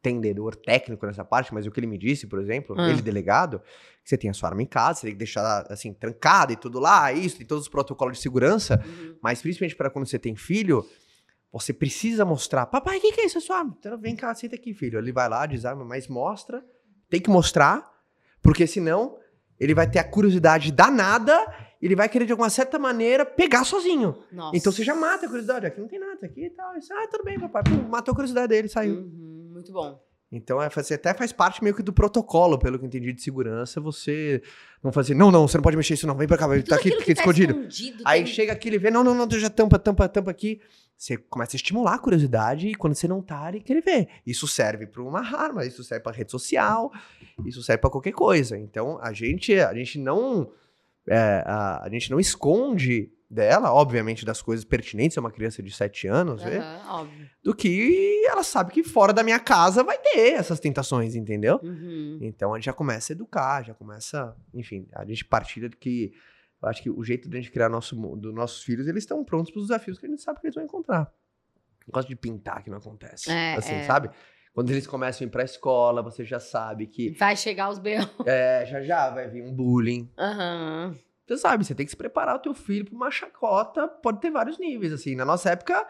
[0.00, 2.88] entendedor técnico nessa parte, mas o que ele me disse, por exemplo, Ah.
[2.90, 3.60] ele delegado,
[4.02, 6.56] que você tem a sua arma em casa, você tem que deixar assim trancada e
[6.56, 9.16] tudo lá, isso, tem todos os protocolos de segurança, Uhum.
[9.22, 10.84] mas principalmente para quando você tem filho,
[11.52, 13.76] você precisa mostrar, papai, o que, que é isso, é sua arma?
[13.78, 14.98] Então, vem cá, senta aqui, filho.
[14.98, 16.64] Ele vai lá, desarma, mas mostra,
[17.10, 17.86] tem que mostrar,
[18.40, 19.18] porque senão
[19.58, 21.36] ele vai ter a curiosidade danada,
[21.82, 24.16] ele vai querer de alguma certa maneira pegar sozinho.
[24.32, 24.56] Nossa.
[24.56, 25.66] Então você já mata a curiosidade.
[25.66, 26.76] Aqui não tem nada, aqui e tal.
[26.76, 27.62] Isso, ah, tudo bem, papai.
[27.64, 28.94] Pum, matou a curiosidade dele, saiu.
[29.00, 30.00] Uhum, muito bom.
[30.32, 33.20] Então é, faz- até faz parte meio que do protocolo, pelo que eu entendi de
[33.20, 33.80] segurança.
[33.80, 34.40] Você
[34.82, 36.16] não fazer, não, não, você não pode mexer isso, não.
[36.16, 37.52] Vem pra cá, vai, tá aqui, tá escondido.
[37.62, 40.60] escondido Aí tem- chega aqui, ele vê, não, não, não, já tampa, tampa, tampa aqui.
[40.96, 44.08] Você começa a estimular a curiosidade e quando você não tá, ele quer ver.
[44.24, 46.92] Isso serve para uma arma, isso serve para rede social,
[47.44, 48.56] isso serve para qualquer coisa.
[48.58, 50.52] Então a gente, a gente não,
[51.08, 55.70] é, a, a gente não esconde dela, obviamente, das coisas pertinentes a uma criança de
[55.70, 56.42] 7 anos,
[56.88, 57.30] óbvio.
[57.44, 61.60] do que ela sabe que fora da minha casa vai ter essas tentações, entendeu?
[61.62, 62.18] Uhum.
[62.20, 66.12] Então a gente já começa a educar, já começa, enfim, a gente partilha de que
[66.60, 69.24] eu acho que o jeito de a gente criar nosso, dos nossos filhos, eles estão
[69.24, 71.10] prontos para os desafios que a gente sabe que eles vão encontrar.
[71.86, 73.30] Não gosto de pintar que não acontece.
[73.30, 73.82] É, assim, é.
[73.84, 74.10] sabe?
[74.52, 78.28] Quando eles começam a ir pra escola, você já sabe que Vai chegar os B.O.
[78.28, 80.10] é, já já vai vir um bullying.
[80.18, 80.98] Aham.
[81.30, 84.32] Você sabe, você tem que se preparar o teu filho para uma chacota, pode ter
[84.32, 85.14] vários níveis, assim.
[85.14, 85.86] Na nossa época,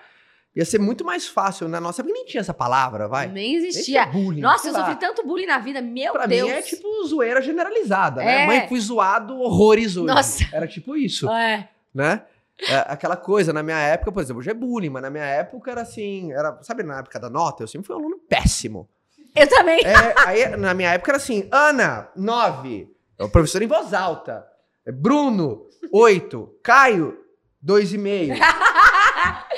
[0.55, 1.67] ia ser muito mais fácil.
[1.67, 3.27] Na nossa época nem tinha essa palavra, vai.
[3.27, 4.05] Nem existia.
[4.05, 4.43] bullying.
[4.43, 4.81] Nossa, eu lá.
[4.81, 6.47] sofri tanto bullying na vida, meu Pra Deus.
[6.47, 8.43] mim é tipo zoeira generalizada, né?
[8.43, 8.47] É.
[8.47, 10.09] Mãe, fui zoado, horrores hoje.
[10.15, 10.45] Nossa.
[10.53, 11.71] Era tipo isso, É.
[11.95, 12.23] né?
[12.61, 15.71] É, aquela coisa, na minha época, por exemplo, hoje é bullying, mas na minha época
[15.71, 18.87] era assim, era, sabe, na época da nota, eu sempre fui um aluno péssimo.
[19.35, 19.81] Eu também.
[19.87, 24.47] É, aí, na minha época era assim, Ana, nove, é o professor em voz alta.
[24.87, 27.19] É Bruno, oito, Caio,
[27.61, 28.35] dois e meio.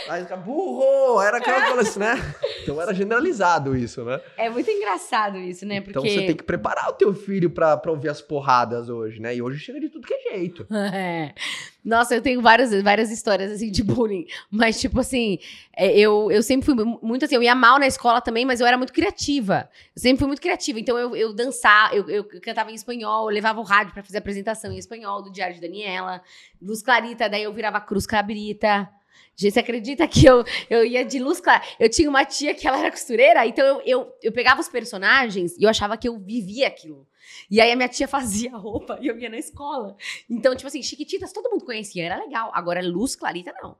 [0.09, 2.15] Aí fica, burro, era aquela coisa assim, né?
[2.63, 4.21] Então era generalizado isso, né?
[4.37, 5.81] É muito engraçado isso, né?
[5.81, 5.91] Porque.
[5.91, 9.35] Então você tem que preparar o teu filho pra, pra ouvir as porradas hoje, né?
[9.37, 10.67] E hoje chega de tudo que é jeito.
[10.93, 11.33] É.
[11.85, 14.27] Nossa, eu tenho várias, várias histórias assim de bullying.
[14.49, 15.38] Mas, tipo assim,
[15.77, 18.61] é, eu, eu sempre fui mu- muito assim, eu ia mal na escola também, mas
[18.61, 19.68] eu era muito criativa.
[19.95, 20.79] Eu sempre fui muito criativa.
[20.79, 24.18] Então eu, eu dançava, eu, eu cantava em espanhol, eu levava o rádio pra fazer
[24.18, 26.23] apresentação em espanhol do Diário de Daniela,
[26.61, 28.88] Luz Clarita, daí eu virava Cruz Cabrita.
[29.35, 31.62] Gente, você acredita que eu, eu ia de luz clara?
[31.79, 35.57] Eu tinha uma tia que ela era costureira, então eu, eu, eu pegava os personagens
[35.57, 37.07] e eu achava que eu vivia aquilo.
[37.51, 39.96] E aí a minha tia fazia roupa e eu ia na escola.
[40.29, 42.51] Então, tipo assim, Chiquititas todo mundo conhecia, era legal.
[42.55, 43.77] Agora, Luz Clarita, não.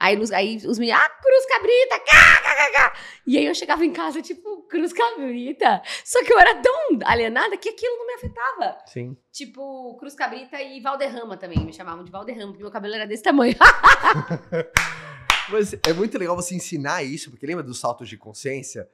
[0.00, 2.96] Aí, aí os meninos, ah, Cruz Cabrita, cá, cá, cá, cá.
[3.26, 5.82] E aí eu chegava em casa, tipo, Cruz Cabrita.
[6.04, 8.78] Só que eu era tão alienada que aquilo não me afetava.
[8.86, 9.16] Sim.
[9.32, 13.24] Tipo, Cruz Cabrita e Valderrama também, me chamavam de Valderrama, porque meu cabelo era desse
[13.24, 13.56] tamanho.
[15.50, 18.88] Mas é muito legal você ensinar isso, porque lembra dos saltos de consciência?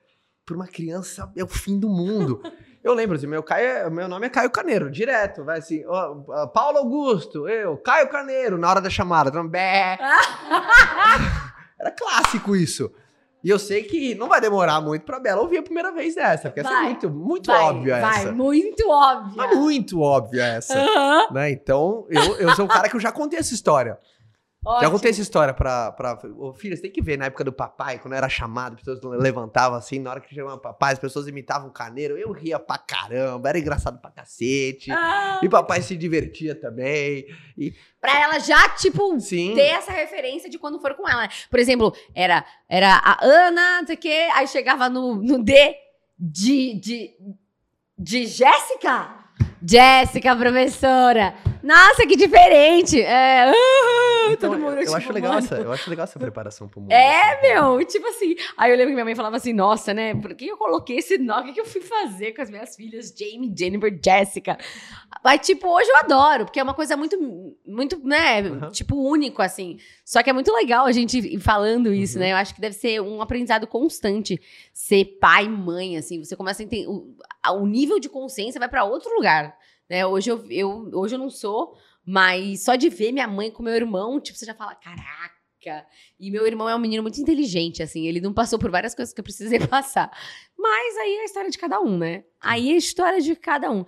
[0.46, 2.40] Para uma criança é o fim do mundo.
[2.84, 5.42] Eu lembro, assim, meu, Caio, é- meu nome é Caio Caneiro, direto.
[5.42, 9.30] Vai assim, ó, ó, Paulo Augusto, eu, Caio Caneiro, na hora da chamada.
[9.30, 9.98] Então, bé.
[11.80, 12.92] Era clássico isso.
[13.42, 16.48] E eu sei que não vai demorar muito pra Bela ouvir a primeira vez dessa,
[16.48, 16.84] porque essa é Vai.
[16.84, 18.32] muito, muito vai, óbvia vai, essa.
[18.32, 19.32] muito óbvia.
[19.36, 20.78] Mas muito óbvia essa.
[20.78, 21.28] Aham.
[21.32, 21.50] né?
[21.50, 23.98] Então, eu, eu sou o cara que eu já contei essa história.
[24.64, 24.90] Já Ótimo.
[24.92, 26.18] contei essa história pra, pra.
[26.38, 29.20] Ô, filha, você tem que ver na época do papai, quando era chamado, as pessoas
[29.20, 32.16] levantavam assim, na hora que chegava papai, as pessoas imitavam o caneiro.
[32.16, 34.90] Eu ria pra caramba, era engraçado pra cacete.
[34.90, 37.26] Ah, E papai se divertia também.
[38.00, 39.52] pra ela já, tipo, Sim.
[39.54, 41.28] ter essa referência de quando for com ela.
[41.50, 45.74] Por exemplo, era, era a Ana, não sei o quê, aí chegava no, no D
[46.18, 47.10] de, de,
[47.98, 49.22] de Jéssica.
[49.66, 51.34] Jéssica, professora.
[51.62, 53.00] Nossa, que diferente.
[53.00, 53.52] É, uhum,
[54.32, 56.92] Então, eu, eu acho legal essa, eu acho legal essa preparação pro mundo.
[56.92, 57.42] É, assim.
[57.42, 58.34] meu, tipo assim.
[58.56, 60.14] Aí eu lembro que minha mãe falava assim: nossa, né?
[60.14, 61.42] Por que eu coloquei esse nome?
[61.42, 64.58] O que que eu fui fazer com as minhas filhas, Jamie, Jennifer, Jessica?
[65.22, 67.16] Mas, tipo, hoje eu adoro, porque é uma coisa muito,
[67.66, 68.42] muito, né?
[68.42, 68.70] Uhum.
[68.70, 69.78] Tipo, único, assim.
[70.04, 72.24] Só que é muito legal a gente ir falando isso, Uhum.
[72.24, 72.32] né?
[72.32, 74.40] Eu acho que deve ser um aprendizado constante
[74.72, 76.22] ser pai, mãe, assim.
[76.22, 76.88] Você começa a entender.
[76.88, 77.14] O,
[77.52, 79.56] o nível de consciência vai pra outro lugar.
[79.88, 80.04] Né?
[80.06, 83.74] Hoje, eu, eu, hoje eu não sou, mas só de ver minha mãe com meu
[83.74, 85.34] irmão, tipo, você já fala: caraca.
[86.20, 88.06] E meu irmão é um menino muito inteligente, assim.
[88.06, 90.10] Ele não passou por várias coisas que eu precisei passar.
[90.58, 92.24] Mas aí é a história de cada um, né?
[92.38, 93.82] Aí é a história de cada um.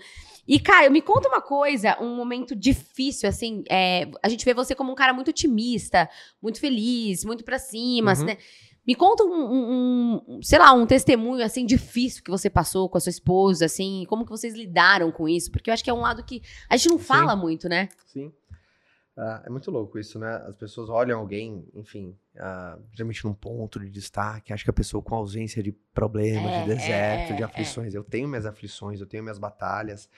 [0.49, 3.63] E, Caio, me conta uma coisa, um momento difícil, assim.
[3.69, 6.09] é, a gente vê você como um cara muito otimista,
[6.41, 8.29] muito feliz, muito pra cima, assim, Uhum.
[8.29, 8.39] né?
[8.87, 12.97] Me conta um, um- um, sei lá, um testemunho, assim, difícil que você passou com
[12.97, 15.51] a sua esposa, assim, como que vocês lidaram com isso?
[15.51, 17.89] Porque eu acho que é um lado que a gente não fala muito, né?
[18.07, 18.33] Sim.
[19.19, 20.37] Ah, é muito louco isso, né?
[20.47, 25.03] As pessoas olham alguém, enfim, ah, geralmente num ponto de destaque, acho que a pessoa
[25.03, 27.47] com ausência de problemas, É, de deserto, é, de é.
[27.47, 27.95] aflições.
[27.95, 30.09] Eu tenho minhas aflições, eu tenho minhas batalhas.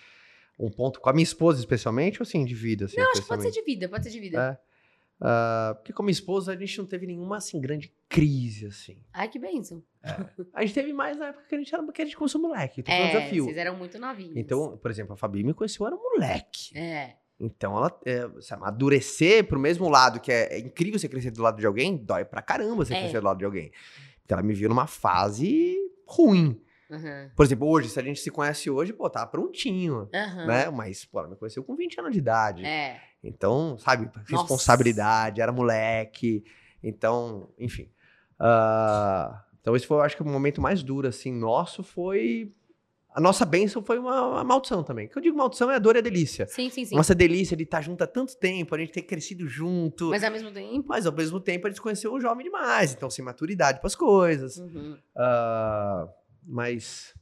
[0.59, 2.87] Um ponto com a minha esposa, especialmente, ou assim, de vida?
[2.87, 4.61] Assim, Não, acho que pode ser de vida, pode ser de vida.
[5.21, 5.25] É.
[5.27, 8.99] Ah, porque com minha esposa a gente não teve nenhuma, assim, grande crise, assim.
[9.13, 9.83] Ai, que bênção.
[10.55, 12.81] A gente teve mais na época que a gente, era, que a gente começou moleque,
[12.81, 13.45] então foi um É, desafio.
[13.45, 14.37] vocês eram muito novinhos.
[14.37, 16.77] Então, por exemplo, a Fabi me conheceu, eu era um moleque.
[16.79, 17.17] É.
[17.41, 21.43] Então, ela é, se amadurecer pro mesmo lado, que é, é incrível você crescer do
[21.43, 23.01] lado de alguém, dói pra caramba você É.
[23.01, 23.71] crescer do lado de alguém.
[24.21, 25.77] Porque ela me viu numa fase
[26.07, 26.61] ruim.
[26.91, 27.31] Aham.
[27.37, 30.47] Por exemplo, hoje, se a gente se conhece hoje, pô, tá prontinho, Aham.
[30.47, 30.71] né?
[30.71, 32.65] Mas, pô, ela me conheceu com 20 anos de idade.
[32.65, 33.01] É.
[33.23, 36.45] Então, sabe, responsabilidade, era moleque.
[36.83, 37.91] Então, enfim.
[38.39, 42.53] Ah, então, esse foi, eu acho que o momento mais duro, assim, nosso foi.
[43.11, 45.09] A nossa bênção foi uma, uma maldição também.
[45.09, 46.47] Que eu digo maldição é a dor e a delícia.
[46.47, 46.95] Sim, sim, sim.
[46.95, 50.11] Nossa delícia de estar junto há tanto tempo, a gente ter crescido junto.
[50.11, 50.93] Mas, Mas ao mesmo tempo.
[50.93, 54.59] ao mesmo tempo a gente conheceu um jovem demais, então sem maturidade para as coisas.
[54.59, 54.97] Uhum.
[55.17, 56.07] Ah,
[56.49, 57.15] mas,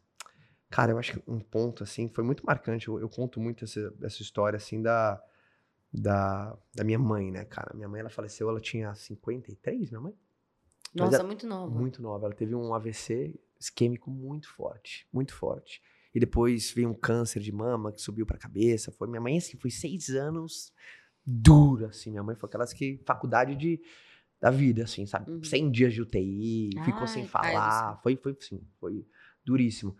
[0.70, 2.86] cara, eu acho que um ponto assim foi muito marcante.
[2.88, 5.20] Eu, eu conto muito essa, essa história assim da,
[5.92, 7.74] da, da minha mãe, né, cara?
[7.74, 10.14] Minha mãe ela faleceu, ela tinha 53, minha mãe?
[10.94, 11.74] Mas Nossa, é- muito nova.
[11.74, 12.26] Muito nova.
[12.26, 15.82] Ela teve um AVC isquêmico muito forte, muito forte.
[16.14, 18.92] E depois veio um câncer de mama que subiu pra cabeça.
[18.92, 20.72] Foi minha mãe assim, foi seis anos
[21.24, 22.10] dura, assim.
[22.10, 23.80] Minha mãe foi aquelas que faculdade de
[24.40, 25.30] da vida, assim, sabe?
[25.30, 25.42] Uhum.
[25.42, 28.00] 100 dias de UTI, ficou Ai, sem pai do falar.
[28.02, 29.04] Foi, foi, sim, foi
[29.46, 29.96] duríssimo.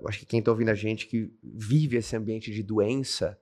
[0.00, 3.38] Eu acho que quem tá ouvindo a gente que vive esse ambiente de doença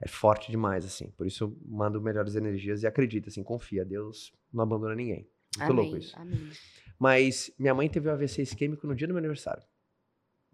[0.00, 1.10] é forte demais, assim.
[1.12, 3.84] Por isso eu mando melhores energias e acredita, assim, confia.
[3.84, 5.28] Deus não abandona ninguém.
[5.56, 6.18] Muito amém, louco isso.
[6.18, 6.50] Amém.
[6.98, 9.62] Mas minha mãe teve um AVC isquêmico no dia do meu aniversário.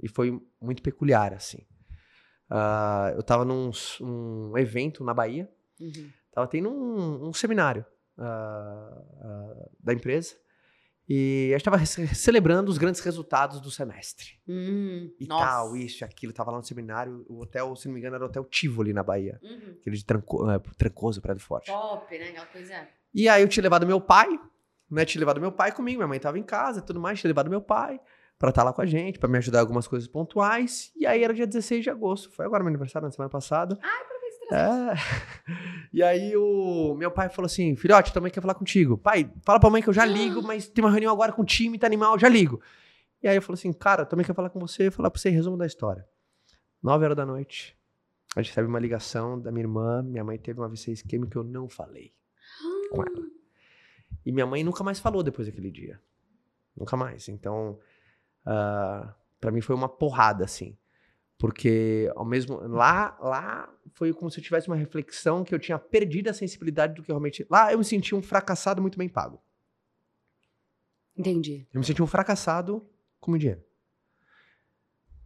[0.01, 1.67] E foi muito peculiar, assim.
[2.49, 6.11] Ah, eu tava num um evento na Bahia, Uhum.
[6.31, 7.85] tava tendo um, um seminário
[8.19, 10.37] ah, ah, da empresa.
[11.09, 14.39] E a gente tava ce- celebrando os grandes resultados do semestre.
[14.49, 15.45] Hum, E nossa.
[15.45, 16.33] tal, isso, aquilo.
[16.33, 17.25] Tava lá no seminário.
[17.29, 19.39] O hotel, se não me engano, era o Hotel Tivoli, na Bahia.
[19.43, 19.77] Uhum.
[19.81, 21.67] Aquele de tranco, eh, Trancoso, Prédio Forte.
[21.67, 22.29] Top, né?
[22.29, 22.89] Aquela coisa.
[23.15, 24.29] E aí eu tinha levado meu pai,
[24.91, 25.05] né?
[25.05, 27.51] Tinha levado meu pai comigo, minha mãe tava em casa e tudo mais, tinha levado
[27.51, 28.01] meu pai
[28.39, 30.91] pra estar lá com a gente, pra me ajudar em algumas coisas pontuais.
[30.97, 33.79] E aí era dia 16 de agosto, foi agora meu aniversário, na semana passada.
[33.83, 34.05] Ai,
[34.53, 34.95] É.
[35.95, 38.97] E aí o meu pai falou assim: "Filhote, também quer falar contigo.
[38.97, 41.45] Pai, fala pra mãe que eu já ligo, mas tem uma reunião agora com o
[41.45, 42.63] time, tá animal, já ligo."
[43.23, 45.55] E aí eu falei assim: "Cara, também quer falar com você, falar pra você resumo
[45.55, 46.09] da história."
[46.83, 47.77] 9 horas da noite.
[48.35, 51.37] A gente recebe uma ligação da minha irmã, minha mãe teve uma AVC isquêmica que
[51.37, 52.15] eu não falei
[52.91, 53.27] com ela.
[54.25, 56.01] E minha mãe nunca mais falou depois daquele dia.
[56.75, 57.29] Nunca mais.
[57.29, 57.79] Então,
[58.47, 60.75] ah, pra mim foi uma porrada, assim.
[61.43, 62.55] Porque ao mesmo.
[62.69, 66.95] Lá, lá foi como se eu tivesse uma reflexão que eu tinha perdido a sensibilidade
[66.95, 67.45] do que eu realmente.
[67.51, 69.43] Lá eu me senti um fracassado muito bem pago.
[71.17, 71.67] Entendi.
[71.75, 72.87] Eu me senti um fracassado
[73.21, 73.61] com muito dinheiro.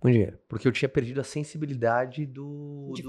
[0.01, 0.39] Com dinheiro.
[0.49, 2.93] Porque eu tinha perdido a sensibilidade do.
[2.95, 3.09] De do-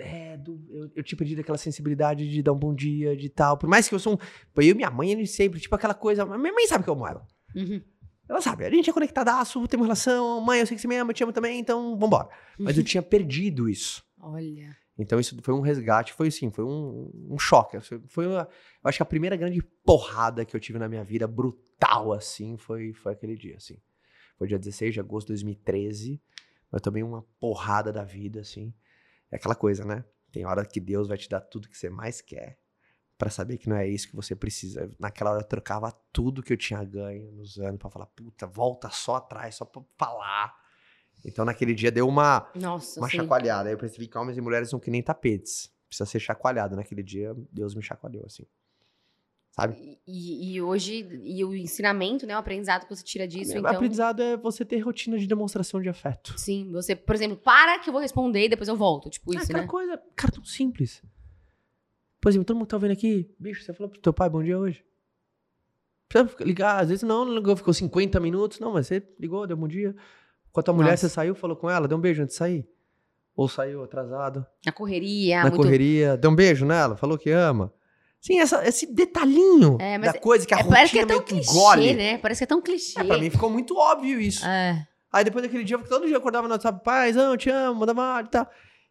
[0.00, 3.56] É, do, eu, eu tinha perdido aquela sensibilidade de dar um bom dia, de tal.
[3.56, 4.18] Por mais que eu sou um.
[4.56, 6.26] Eu e minha mãe, sempre, tipo aquela coisa.
[6.26, 7.24] Minha mãe sabe que eu amo ela.
[7.54, 7.80] Uhum.
[8.28, 10.40] Ela sabe, a gente é conectadaço, tem uma relação.
[10.40, 12.28] Mãe, eu sei que você me ama, eu te amo também, então vambora.
[12.58, 14.04] Mas eu tinha perdido isso.
[14.20, 14.76] Olha.
[14.98, 17.78] Então isso foi um resgate, foi assim, foi um, um choque.
[17.80, 18.42] Foi, foi uma-
[18.82, 22.56] eu acho que a primeira grande porrada que eu tive na minha vida, brutal assim,
[22.58, 23.76] foi, foi aquele dia, assim.
[24.36, 26.20] Foi dia 16 de agosto de 2013,
[26.70, 28.74] mas também uma porrada da vida, assim.
[29.30, 30.04] É aquela coisa, né?
[30.32, 32.58] Tem hora que Deus vai te dar tudo que você mais quer,
[33.18, 34.88] pra saber que não é isso que você precisa.
[34.98, 38.88] Naquela hora eu trocava tudo que eu tinha ganho nos anos pra falar, puta, volta
[38.90, 40.56] só atrás, só pra falar.
[41.24, 43.16] Então naquele dia deu uma, Nossa, uma sim.
[43.16, 43.68] chacoalhada.
[43.68, 45.70] Aí eu percebi que homens e mulheres são que nem tapetes.
[45.88, 46.76] Precisa ser chacoalhado.
[46.76, 48.44] Naquele dia, Deus me chacoalhou, assim.
[49.50, 49.98] Sabe?
[50.06, 52.36] E, e hoje, e o ensinamento, né?
[52.36, 53.70] O aprendizado que você tira disso, O então.
[53.72, 56.38] aprendizado é você ter rotina de demonstração de afeto.
[56.38, 59.10] Sim, você, por exemplo, para que eu vou responder e depois eu volto.
[59.10, 59.66] Tipo É isso, aquela né?
[59.66, 61.02] coisa, cara, tão simples.
[62.28, 64.58] Por exemplo, todo mundo tá vendo aqui, bicho, você falou pro teu pai bom dia
[64.58, 64.84] hoje?
[66.06, 68.60] Precisa ligar, às vezes não, não ligou, ficou 50 minutos.
[68.60, 69.96] Não, mas você ligou, deu bom dia.
[70.52, 71.08] Com a tua mulher, Nossa.
[71.08, 72.68] você saiu, falou com ela, deu um beijo antes de sair?
[73.34, 74.44] Ou saiu atrasado?
[74.66, 75.56] Na correria, na muito.
[75.56, 77.72] correria, deu um beijo nela, falou que ama.
[78.20, 81.24] Sim, essa- esse detalhinho É, da coisa que a É, parece que rotina é tão
[81.24, 81.94] que clichê, engole.
[81.94, 82.18] né?
[82.18, 83.00] Parece que é tão clichê.
[83.00, 84.44] É, pra mim ficou muito óbvio isso.
[84.44, 84.86] É.
[85.10, 87.94] Aí depois daquele dia, todo dia eu acordava no WhatsApp, pai, eu te amo, manda
[87.94, 88.46] mal e tal.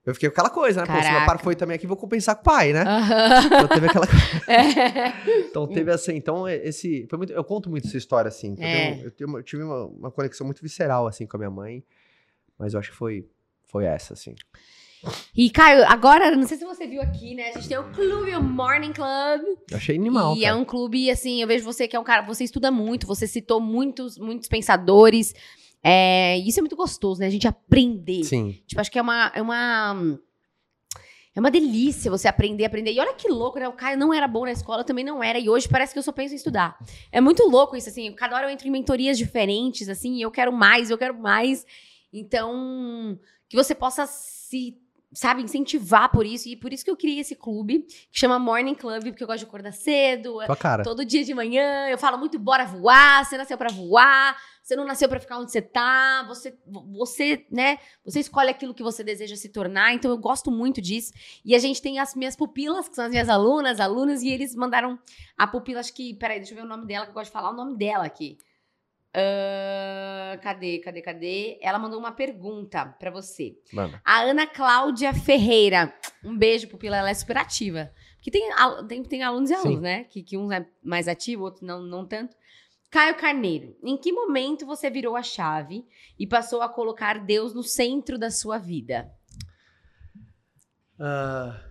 [0.08, 0.88] Eu fiquei com aquela coisa, né?
[0.88, 2.82] Pô, se meu par foi também aqui, vou compensar com o pai, né?
[2.82, 3.46] Aham.
[3.46, 4.06] Então teve aquela
[4.48, 5.40] É.
[5.42, 7.06] Então teve assim, então esse.
[7.10, 8.56] Foi muito, eu conto muito essa história, assim.
[8.58, 8.72] Eu, É.
[8.94, 11.84] tenho- eu tenho eu tive uma, uma conexão muito visceral, assim, com a minha mãe.
[12.58, 13.28] Mas eu acho que foi,
[13.66, 14.34] foi essa, assim.
[15.36, 17.50] E, Caio, agora, não sei se você viu aqui, né?
[17.50, 19.42] A gente tem o clube, o Morning Club.
[19.70, 20.36] Eu achei animal.
[20.36, 20.58] e é cara.
[20.60, 23.60] um clube, assim, eu vejo você que é um cara, você estuda muito, você citou
[23.62, 25.34] muitos, muitos pensadores.
[25.84, 27.28] É, isso é muito gostoso, né?
[27.28, 28.24] A gente aprender.
[28.24, 28.60] Sim.
[28.66, 30.20] Tipo, acho que é uma, é uma.
[31.36, 32.92] É uma delícia você aprender, aprender.
[32.92, 33.68] E olha que louco, né?
[33.68, 35.38] O Caio não era bom na escola, eu também não era.
[35.38, 36.76] E hoje parece que eu só penso em estudar.
[37.12, 38.12] É muito louco isso, assim.
[38.14, 41.64] Cada hora eu entro em mentorias diferentes, assim, e eu quero mais, eu quero mais.
[42.12, 44.78] Então, que você possa se,
[45.14, 46.50] sabe, incentivar por isso.
[46.50, 49.40] E por isso que eu criei esse clube, que chama Morning Club, porque eu gosto
[49.40, 50.40] de acordar cedo.
[50.46, 50.84] Tua cara.
[50.84, 54.36] Todo dia de manhã eu falo muito, bora voar, você nasceu pra voar,
[54.68, 56.54] você não nasceu pra ficar onde você tá, você,
[56.92, 61.14] você, né, você escolhe aquilo que você deseja se tornar, então eu gosto muito disso.
[61.46, 64.54] E a gente tem as minhas pupilas, que são as minhas alunas, alunos, e eles
[64.54, 65.00] mandaram
[65.38, 67.32] a pupila, acho que, peraí, deixa eu ver o nome dela, que eu gosto de
[67.32, 68.38] falar o nome dela aqui.
[69.14, 71.58] Ah, cadê, cadê, cadê?
[71.62, 73.58] Ela mandou uma pergunta pra você.
[73.72, 73.98] Mano.
[74.04, 75.94] A Ana Cláudia Ferreira.
[76.22, 77.90] Um beijo, Pupila, ela é super ativa.
[78.16, 78.50] Porque tem,
[78.90, 79.62] tem, tem alunos e Sim.
[79.62, 80.04] alunos, né?
[80.04, 82.36] Que, que um é mais ativo, outro não, não tanto.
[82.98, 85.86] Caio Carneiro, em que momento você virou a chave
[86.18, 89.14] e passou a colocar Deus no centro da sua vida?
[91.00, 91.64] Ah,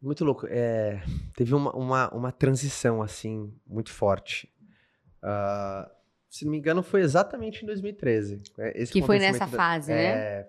[0.00, 0.46] muito louco.
[0.48, 1.02] É,
[1.34, 4.48] teve uma, uma, uma transição, assim, muito forte.
[5.20, 5.90] Ah,
[6.30, 8.40] se não me engano, foi exatamente em 2013.
[8.56, 10.14] É, Esse Que foi nessa da- fase, né?
[10.16, 10.48] É,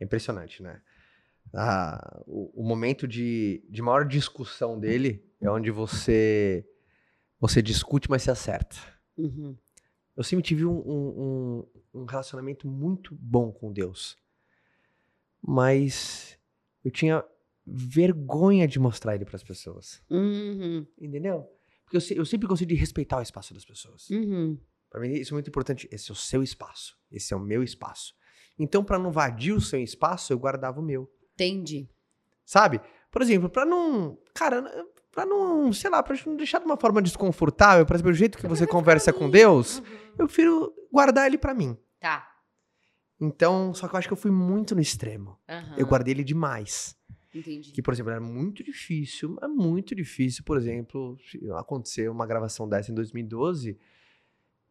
[0.00, 0.80] é impressionante, né?
[1.54, 6.66] Ah, o, o momento de, de maior discussão dele é onde você
[7.38, 8.91] você discute, mas se acerta.
[9.16, 9.56] Uhum.
[10.16, 14.16] Eu sempre tive um, um, um- relacionamento muito bom com Deus.
[15.40, 16.38] Mas
[16.84, 17.24] eu tinha
[17.66, 20.02] vergonha de mostrar ele para as pessoas.
[20.10, 20.86] Uhum.
[20.98, 21.48] Entendeu?
[21.84, 24.08] Porque eu, eu sempre gostei de respeitar o espaço das pessoas.
[24.10, 24.58] Uhum.
[24.90, 25.88] Para mim, isso é muito importante.
[25.90, 26.98] Esse é o seu espaço.
[27.10, 28.14] Esse é o meu espaço.
[28.58, 31.10] Então, para não invadir o seu espaço, eu guardava o meu.
[31.34, 31.88] Entendi.
[32.44, 32.80] Sabe?
[33.10, 34.18] Por exemplo, para não.
[34.34, 34.62] Cara,
[35.12, 35.72] para não.
[35.72, 39.12] Sei lá, pra não deixar de uma forma desconfortável, exemplo, o jeito que você conversa
[39.12, 39.84] com Deus, Uhum.
[40.18, 41.76] eu prefiro guardar ele para mim.
[42.00, 42.26] Tá.
[43.20, 45.38] Então, só que eu acho que eu fui muito no extremo.
[45.48, 45.74] Aham.
[45.76, 46.96] Eu guardei ele demais.
[47.34, 47.70] Entendi.
[47.72, 51.16] Que, por exemplo, era muito difícil, é muito difícil, por exemplo,
[51.56, 53.78] acontecer uma gravação dessa em 2012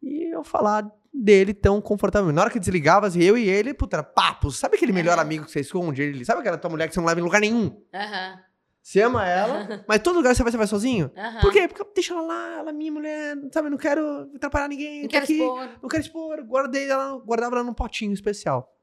[0.02, 2.30] e eu falar dele tão confortável.
[2.32, 4.50] Na hora que desligava, assim, eu e ele, puta, era papo.
[4.50, 5.20] Sabe aquele melhor É.
[5.20, 6.02] amigo que você esconde?
[6.02, 7.82] Ele, sabe aquela tua mulher que você não leva em lugar nenhum?
[7.92, 8.38] Aham.
[8.82, 11.10] Você ama ela, mas todo lugar você vai, você vai sozinho?
[11.16, 11.40] Aham.
[11.40, 11.68] Por quê?
[11.68, 13.70] Porque deixa ela lá, ela é minha mulher, sabe?
[13.70, 15.02] Não quero atrapalhar ninguém.
[15.02, 15.68] Não quero aqui, expor.
[15.80, 16.42] não quero expor.
[16.44, 18.76] Guardei ela, guardava ela num potinho especial.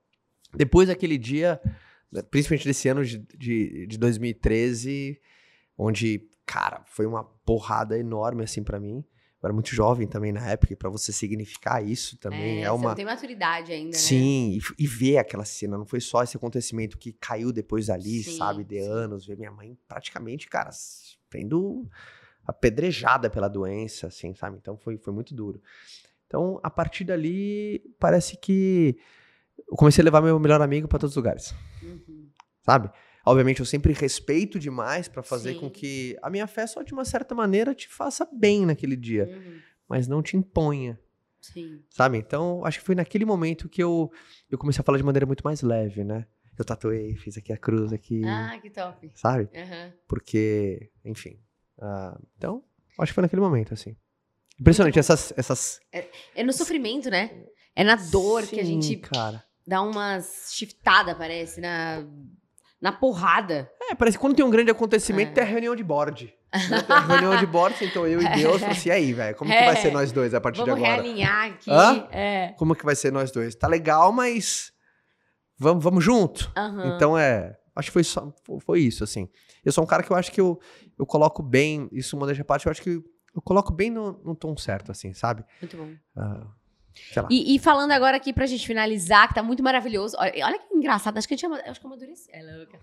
[0.55, 1.59] Depois daquele dia,
[2.31, 5.19] principalmente desse ano de, de, de 2013,
[5.77, 9.03] onde, cara, foi uma porrada enorme assim pra mim.
[9.41, 12.75] Eu era muito jovem também na época, e pra você significar isso também é, você
[12.75, 12.89] uma.
[12.89, 13.97] não tem maturidade ainda, né?
[13.97, 18.21] Sim, e, e ver aquela cena, não foi só esse acontecimento que caiu depois ali,
[18.21, 18.87] Sim, sabe, de sim.
[18.89, 20.69] anos, ver minha mãe praticamente, cara,
[21.31, 21.89] sendo
[22.45, 24.57] apedrejada pela doença, assim, sabe?
[24.57, 25.61] Então foi, foi muito duro.
[26.27, 28.97] Então, a partir dali, parece que
[29.69, 32.29] eu comecei a levar meu melhor amigo pra todos os lugares, Uhum.
[32.61, 32.91] sabe?
[33.25, 35.59] Obviamente, eu sempre respeito demais pra fazer Sim.
[35.59, 39.25] com que a minha fé só de uma certa maneira te faça bem naquele dia,
[39.29, 39.59] Uhum.
[39.87, 40.99] mas não te imponha
[41.41, 41.83] Sim.
[41.89, 42.17] sabe?
[42.17, 44.11] Então, acho que foi naquele momento que eu,
[44.49, 46.25] eu comecei a falar de maneira muito mais leve, né?
[46.57, 49.09] Eu tatuei, fiz aqui a cruz aqui, Ah, que top.
[49.15, 49.47] sabe?
[49.55, 49.93] Aham.
[50.07, 51.39] Porque, enfim.
[51.79, 52.63] ah, então,
[52.99, 53.95] acho que foi naquele momento, assim.
[54.59, 55.79] Impressionante, essas, essas...
[56.35, 57.45] É no sofrimento, né?
[57.75, 59.41] É na dor que a Sim, gente cara.
[59.65, 62.05] dá umas shiftada, parece, na,
[62.81, 63.69] na porrada.
[63.81, 65.33] É, parece que quando tem um grande acontecimento, É.
[65.33, 66.33] tem a reunião de board.
[66.69, 66.81] né?
[66.81, 69.51] Tem a reunião de board, então eu e Deus, falei assim, e aí, velho, como
[69.51, 69.75] que vai É.
[69.75, 71.01] ser nós dois a partir Vamos de agora?
[71.01, 71.69] realinhar aqui.
[71.69, 72.07] Hã?
[72.11, 72.53] É.
[72.57, 73.53] Como que vai ser nós dois?
[73.55, 74.71] Tá legal, mas
[75.57, 76.51] vamos, vamos junto?
[76.57, 76.95] Aham.
[76.95, 77.55] Então é.
[77.75, 79.29] Acho que foi, só, fo- foi isso, assim.
[79.63, 80.59] Eu sou um cara que eu acho que eu,
[80.97, 83.01] eu coloco bem, isso modéstia à parte, eu acho que
[83.35, 85.45] eu coloco bem no, no tom certo, assim, sabe?
[85.61, 85.89] Muito bom.
[86.15, 86.47] Lá.
[87.29, 90.15] E, e falando agora aqui pra gente finalizar, que tá muito maravilhoso.
[90.19, 91.51] Olha, olha que engraçado, acho que eu tinha.
[91.65, 92.29] Acho que eu amadureci.
[92.31, 92.79] É louca.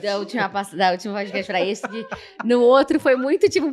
[0.00, 2.06] Da última, da última podcast pra esse, que
[2.44, 3.72] no outro foi muito tipo.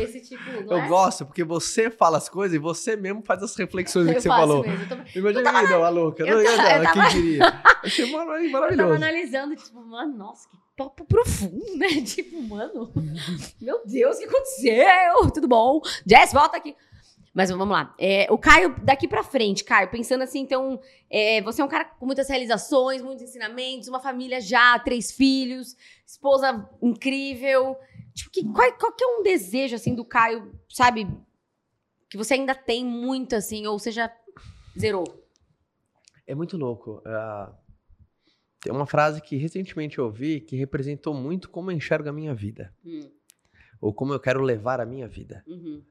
[0.00, 0.42] Esse tipo.
[0.50, 0.88] Eu é?
[0.88, 4.22] gosto, porque você fala as coisas e você mesmo faz as reflexões do que Eu
[4.22, 4.62] você falou.
[4.62, 6.22] mesmo, eu tô- Imagina aí, não, a louca.
[6.24, 7.62] eu Não tava- eu tava- quem diria?
[7.82, 8.94] Achei mara- Eu tava maravilhoso.
[8.94, 11.88] analisando, tipo, mano, nossa, que papo profundo, né?
[12.04, 12.92] Tipo, mano,
[13.60, 15.30] meu Deus, o que aconteceu?
[15.32, 15.80] Tudo bom?
[16.06, 16.74] Jess, volta aqui.
[17.36, 17.94] Mas vamos lá.
[17.98, 20.80] É, o Caio, daqui pra frente, Caio, pensando assim, então,
[21.10, 25.76] é, você é um cara com muitas realizações, muitos ensinamentos, uma família já, três filhos,
[26.06, 27.76] esposa incrível.
[28.14, 31.06] Tipo, que, qual, qual que é um desejo, assim, do Caio, sabe?
[32.08, 34.10] Que você ainda tem muito, assim, ou seja,
[34.78, 35.04] zerou.
[36.26, 37.02] É muito louco.
[37.04, 37.54] ah,
[38.62, 42.34] tem uma frase que recentemente eu ouvi que representou muito como eu enxergo a minha
[42.34, 42.74] vida.
[42.82, 43.10] Hum,
[43.78, 45.44] Ou como eu quero levar a minha vida.
[45.46, 45.84] uhum.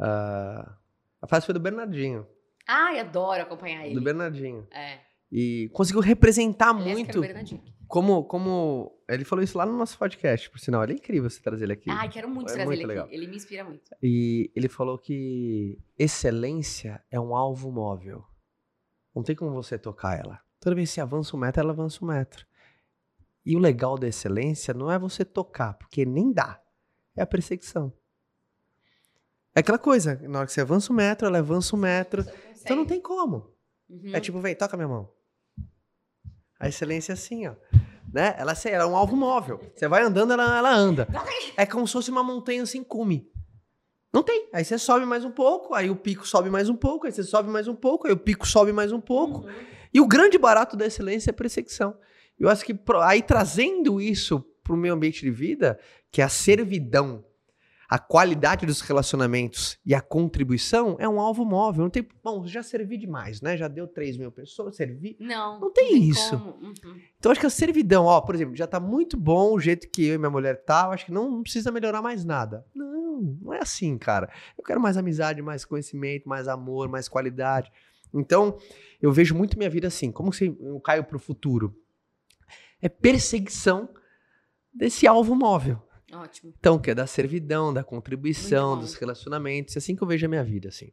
[0.00, 0.76] Ah,
[1.20, 2.26] a frase foi do Bernardinho.
[2.66, 3.94] Ai, adoro acompanhar ele.
[3.94, 4.66] Do Bernardinho.
[4.70, 4.98] É.
[5.30, 9.00] E conseguiu representar Aliás, quero muito como, como.
[9.08, 10.84] Ele falou isso lá no nosso podcast, por sinal.
[10.84, 11.90] Ele é incrível você trazer ele aqui.
[11.90, 13.06] Ai, quero muito É trazer muito ele legal.
[13.06, 13.14] aqui.
[13.14, 13.90] Ele me inspira muito.
[14.02, 18.22] E ele falou que excelência é um alvo móvel.
[19.14, 20.38] Não tem como você tocar ela.
[20.60, 22.46] Toda vez que você avança um metro, ela avança um metro.
[23.44, 26.60] E o legal da excelência não é você tocar, porque nem dá.
[27.16, 27.90] É a perseguição.
[29.58, 32.24] É aquela coisa, na hora que você avança um metro, ela avança um metro.
[32.60, 33.50] Então não tem como.
[33.90, 34.14] Uhum.
[34.14, 35.10] É tipo, vem, toca minha mão.
[36.60, 37.54] A excelência é assim, ó.
[38.12, 38.36] Né?
[38.38, 39.60] Ela, é- ela é um alvo móvel.
[39.74, 41.08] Você vai andando, ela, ela anda.
[41.56, 43.28] É como se fosse uma montanha sem cume.
[44.12, 44.48] Não tem.
[44.52, 47.24] Aí você sobe mais um pouco, aí o pico sobe mais um pouco, aí você
[47.24, 49.40] sobe mais um pouco, aí o pico sobe mais um pouco.
[49.40, 49.52] Uhum.
[49.92, 51.98] E o grande barato da excelência é a perseguição.
[52.38, 55.80] Eu acho que aí trazendo isso para o meu ambiente de vida,
[56.12, 57.24] que é a servidão,
[57.88, 61.84] a qualidade dos relacionamentos e a contribuição, é um alvo móvel.
[61.84, 63.56] Não tem, bom, já servi demais, né?
[63.56, 65.16] Já deu 3 mil pessoas, servi.
[65.18, 65.58] Não.
[65.58, 66.38] Não tem isso.
[66.38, 66.50] como.
[66.62, 67.00] Uhum.
[67.18, 70.04] Então acho que a servidão, ó, por exemplo, já tá muito bom o jeito que
[70.04, 72.62] eu e minha mulher tá, eu acho que não, não precisa melhorar mais nada.
[72.74, 74.30] Não, não é assim, cara.
[74.56, 77.72] Eu quero mais amizade, mais conhecimento, mais amor, mais qualidade.
[78.12, 78.58] Então,
[79.00, 81.74] eu vejo muito minha vida assim, como se eu caio pro futuro.
[82.82, 83.88] É perseguição
[84.74, 85.82] desse alvo móvel.
[86.12, 86.54] Ótimo.
[86.58, 90.28] Então, que é da servidão, da contribuição, dos relacionamentos, é assim que eu vejo a
[90.28, 90.90] minha vida, assim.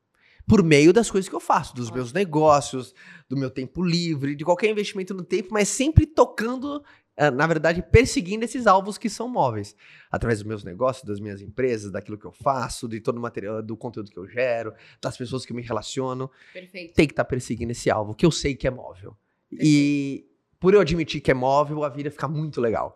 [0.47, 1.97] Por meio das coisas que eu faço, dos Ótimo.
[1.97, 2.93] meus negócios,
[3.27, 6.83] do meu tempo livre, de qualquer investimento no tempo, mas sempre tocando,
[7.17, 9.75] ah, na verdade, perseguindo esses alvos que são móveis.
[10.11, 13.63] Através dos meus negócios, das minhas empresas, daquilo que eu faço, de todo o material,
[13.63, 16.29] do conteúdo que eu gero, das pessoas que eu me relaciono.
[16.53, 16.93] Perfeito.
[16.93, 19.17] Tem que estar perseguindo esse alvo, que eu sei que é móvel.
[19.51, 20.27] E
[20.59, 22.95] por eu admitir que é móvel, a vida fica muito legal.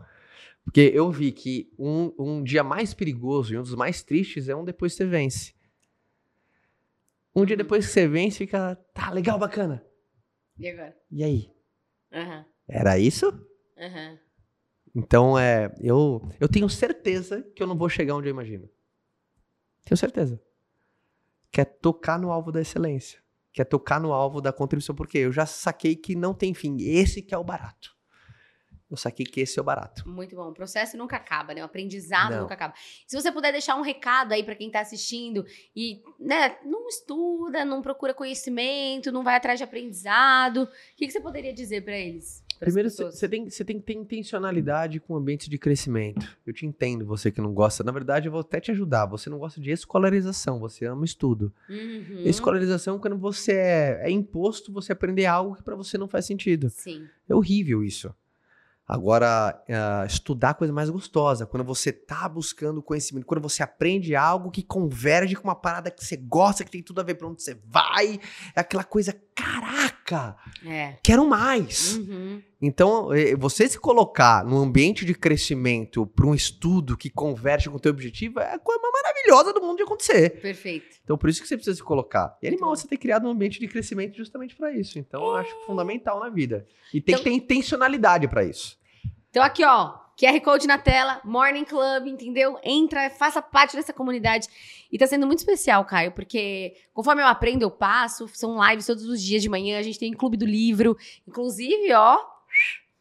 [0.69, 4.55] Porque eu vi que um, um dia mais perigoso e um dos mais tristes é
[4.55, 5.55] um depois que você vence.
[7.35, 7.57] Um dia Uhum.
[7.57, 9.83] depois que você vence, fica, tá, legal, bacana.
[10.59, 10.95] E agora?
[11.09, 11.51] E aí?
[12.13, 12.45] Aham.
[12.67, 13.25] Era isso?
[13.75, 14.19] Aham.
[14.95, 18.69] Então, é, eu, eu tenho certeza que eu não vou chegar onde eu imagino.
[19.83, 20.39] Tenho certeza.
[21.51, 23.19] Que é tocar no alvo da excelência.
[23.51, 24.93] Que é tocar no alvo da contribuição.
[24.93, 26.77] Porque eu já saquei que não tem fim.
[26.79, 27.97] Esse que é o barato.
[28.89, 30.07] Eu saquei que esse é o barato.
[30.09, 30.49] Muito bom.
[30.49, 31.61] O processo nunca acaba, né?
[31.61, 32.41] O aprendizado Não.
[32.41, 32.73] nunca acaba.
[33.05, 37.63] Se você puder deixar um recado aí pra quem tá assistindo e, né, não estuda,
[37.63, 40.67] não procura conhecimento, não vai atrás de aprendizado, o
[40.97, 42.43] que, que você poderia dizer pra eles?
[42.59, 46.37] Primeiro, você tem, tem que ter intencionalidade com ambientes de crescimento.
[46.45, 47.85] Eu te entendo, você que não gosta.
[47.85, 49.05] Na verdade, eu vou até te ajudar.
[49.05, 51.53] Você não gosta de escolarização, você ama estudo.
[51.69, 52.23] Uhum.
[52.25, 56.25] Escolarização é quando você é, é imposto você aprender algo que pra você não faz
[56.25, 56.69] sentido.
[56.69, 57.07] Sim.
[57.29, 58.13] É horrível isso.
[58.89, 64.49] Agora, ah, estudar coisa mais gostosa, quando você tá buscando conhecimento, quando você aprende algo
[64.49, 67.43] que converge com uma parada que você gosta, que tem tudo a ver pra onde
[67.43, 68.19] você vai,
[68.55, 69.15] é aquela coisa,
[70.09, 70.97] caraca, É.
[71.03, 71.97] quero mais.
[71.97, 72.41] Uhum.
[72.61, 77.77] Então, eh, você se colocar num ambiente de crescimento para um estudo que converge com
[77.77, 80.41] o teu objetivo é a coisa mais maravilhosa do mundo de acontecer.
[80.41, 80.97] Perfeito.
[81.03, 82.37] Então, por isso que você precisa se colocar.
[82.41, 84.99] E é animal você ter criado um ambiente de crescimento justamente para isso.
[84.99, 86.65] Então, eu acho fundamental na vida.
[86.93, 88.77] E tem Então- que ter intencionalidade para isso.
[89.29, 92.57] Então aqui, ó, QR Code na tela, Morning Club, entendeu?
[92.63, 94.47] Entra, faça parte dessa comunidade.
[94.91, 99.05] E tá sendo muito especial, Caio, porque conforme eu aprendo, eu passo, são lives todos
[99.05, 100.97] os dias de manhã, a gente tem Clube do Livro,
[101.27, 102.17] inclusive, ó,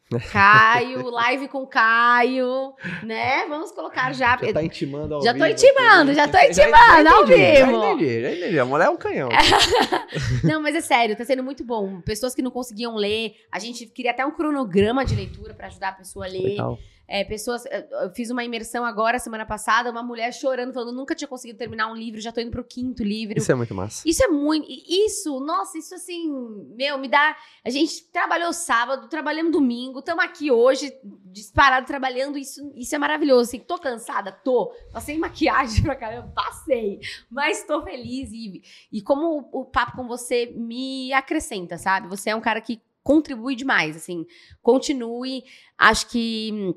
[0.31, 3.45] Caio, live com Caio, né?
[3.47, 4.37] Vamos colocar já.
[4.41, 6.15] Já tá intimando ao Já tô vivo intimando, aqui.
[6.15, 7.77] já tô Já- intimando já ao entendi, Já vivo.
[7.85, 8.59] entendi, já entendi.
[8.59, 9.29] A mulher é um canhão.
[10.43, 12.01] Não, mas é sério, tá sendo muito bom.
[12.01, 15.89] Pessoas que não conseguiam ler, a gente queria até um cronograma de leitura pra ajudar
[15.89, 16.41] a pessoa a ler.
[16.41, 16.79] Legal.
[17.11, 17.63] É, pessoas.
[17.65, 21.91] Eu fiz uma imersão agora, semana passada, uma mulher chorando, falando: nunca tinha conseguido terminar
[21.91, 23.35] um livro, já tô indo pro quinto livro.
[23.35, 24.07] Isso é muito massa.
[24.07, 24.67] Isso é muito.
[24.69, 26.31] Isso, nossa, isso assim,
[26.77, 27.35] meu, me dá.
[27.65, 30.93] A gente trabalhou sábado, trabalhamos domingo, estamos aqui hoje,
[31.25, 32.37] disparado trabalhando.
[32.37, 33.49] Isso, isso é maravilhoso.
[33.49, 34.31] Assim, tô cansada?
[34.31, 34.71] Tô.
[34.93, 36.99] Passei maquiagem pra caramba, passei.
[37.27, 38.29] Mas tô feliz.
[38.31, 42.07] E, e como o, o papo com você me acrescenta, sabe?
[42.07, 44.27] Você é um cara que contribui demais, assim.
[44.61, 45.43] Continue.
[45.75, 46.73] Acho que hum,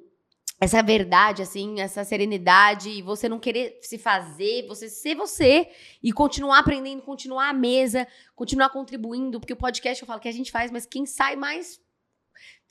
[0.63, 5.69] essa verdade, assim, essa serenidade, e você não querer se fazer, você ser você
[6.01, 10.33] e continuar aprendendo, continuar à mesa, continuar contribuindo, porque o podcast eu falo que a
[10.33, 11.81] gente faz, mas quem sai mais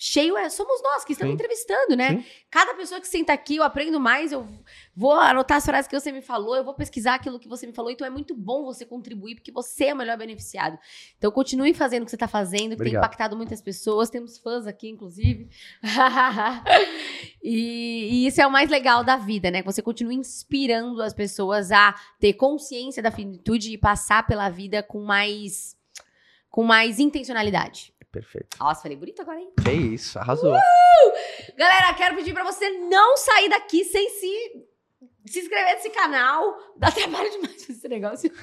[0.03, 1.35] cheio é somos nós que estamos Sim.
[1.35, 2.09] entrevistando, né?
[2.09, 2.25] Sim.
[2.49, 4.47] Cada pessoa que senta aqui, eu aprendo mais, eu
[4.95, 7.73] vou anotar as frases que você me falou, eu vou pesquisar aquilo que você me
[7.73, 10.75] falou, então é muito bom você contribuir, porque você é o melhor beneficiado.
[11.19, 13.03] Então continue fazendo o que você está fazendo, que tem Obrigado.
[13.03, 15.47] impactado muitas pessoas, temos fãs aqui, inclusive.
[17.43, 19.59] e, e isso é o mais legal da vida, né?
[19.61, 24.81] Que você continue inspirando as pessoas a ter consciência da finitude e passar pela vida
[24.81, 25.79] com mais
[26.49, 27.93] com mais intencionalidade.
[28.11, 28.57] Perfeito.
[28.59, 29.51] Nossa, falei bonito agora, hein?
[29.63, 30.53] Que isso, arrasou.
[31.57, 34.71] Galera, quero pedir pra você não sair daqui sem se
[35.25, 36.57] se inscrever nesse canal.
[36.77, 38.31] Dá trabalho demais esse negócio.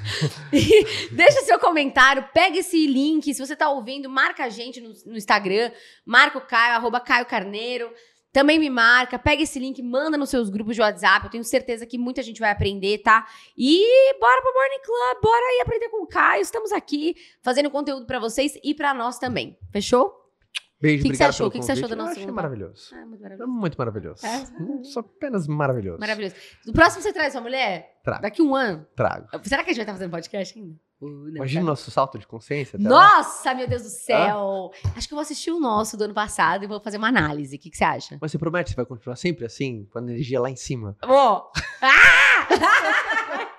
[0.52, 3.34] E deixa seu comentário, pega esse link.
[3.34, 5.70] Se você tá ouvindo, marca a gente no, no Instagram.
[6.06, 7.92] Marca o Caio, arroba Caio Carneiro.
[8.33, 11.26] Também me marca, pega esse link, manda nos seus grupos de WhatsApp.
[11.26, 13.26] Eu tenho certeza que muita gente vai aprender, tá?
[13.57, 16.43] E bora pro Morning Club, bora aí aprender com o Caio.
[16.43, 19.59] Estamos aqui fazendo conteúdo pra vocês e pra nós também.
[19.72, 20.14] Fechou?
[20.81, 22.91] Beijo, Que que obrigado pelo O que que você achou do nosso Eu achei maravilhoso.
[22.95, 23.53] Ah, muito É maravilhoso.
[23.53, 24.26] muito maravilhoso.
[24.26, 24.62] É?
[24.62, 25.99] Hum, Só apenas maravilhoso.
[25.99, 26.37] Maravilhoso.
[26.66, 27.99] No próximo você traz sua mulher?
[28.05, 28.22] Trago.
[28.22, 28.87] Daqui um ano.
[28.95, 29.26] Trago.
[29.43, 30.76] Será que a gente vai estar fazendo podcast ainda?
[31.01, 31.70] Uh, não, Imagina o tá.
[31.70, 32.78] nosso salto de consciência.
[32.82, 32.88] lá.
[32.88, 34.70] Nossa, meu Deus do céu!
[34.96, 37.57] Acho que eu vou assistir o nosso do ano passado e vou fazer uma análise.
[37.57, 38.18] O que, que você acha?
[38.20, 40.96] Mas você promete que você vai continuar sempre assim, com a energia lá em cima?
[41.07, 41.51] Vou!
[41.80, 42.49] Ah!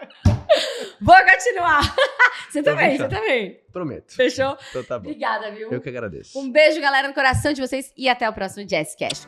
[1.01, 1.95] vou continuar!
[2.49, 3.07] Você também, fechou.
[3.09, 3.59] você também.
[3.71, 4.15] Prometo.
[4.15, 4.57] Fechou?
[4.71, 5.07] Então tá bom.
[5.09, 5.71] Obrigada, viu?
[5.71, 6.39] Eu que agradeço.
[6.39, 9.27] Um beijo, galera, no coração de vocês e até o próximo Jazzcast.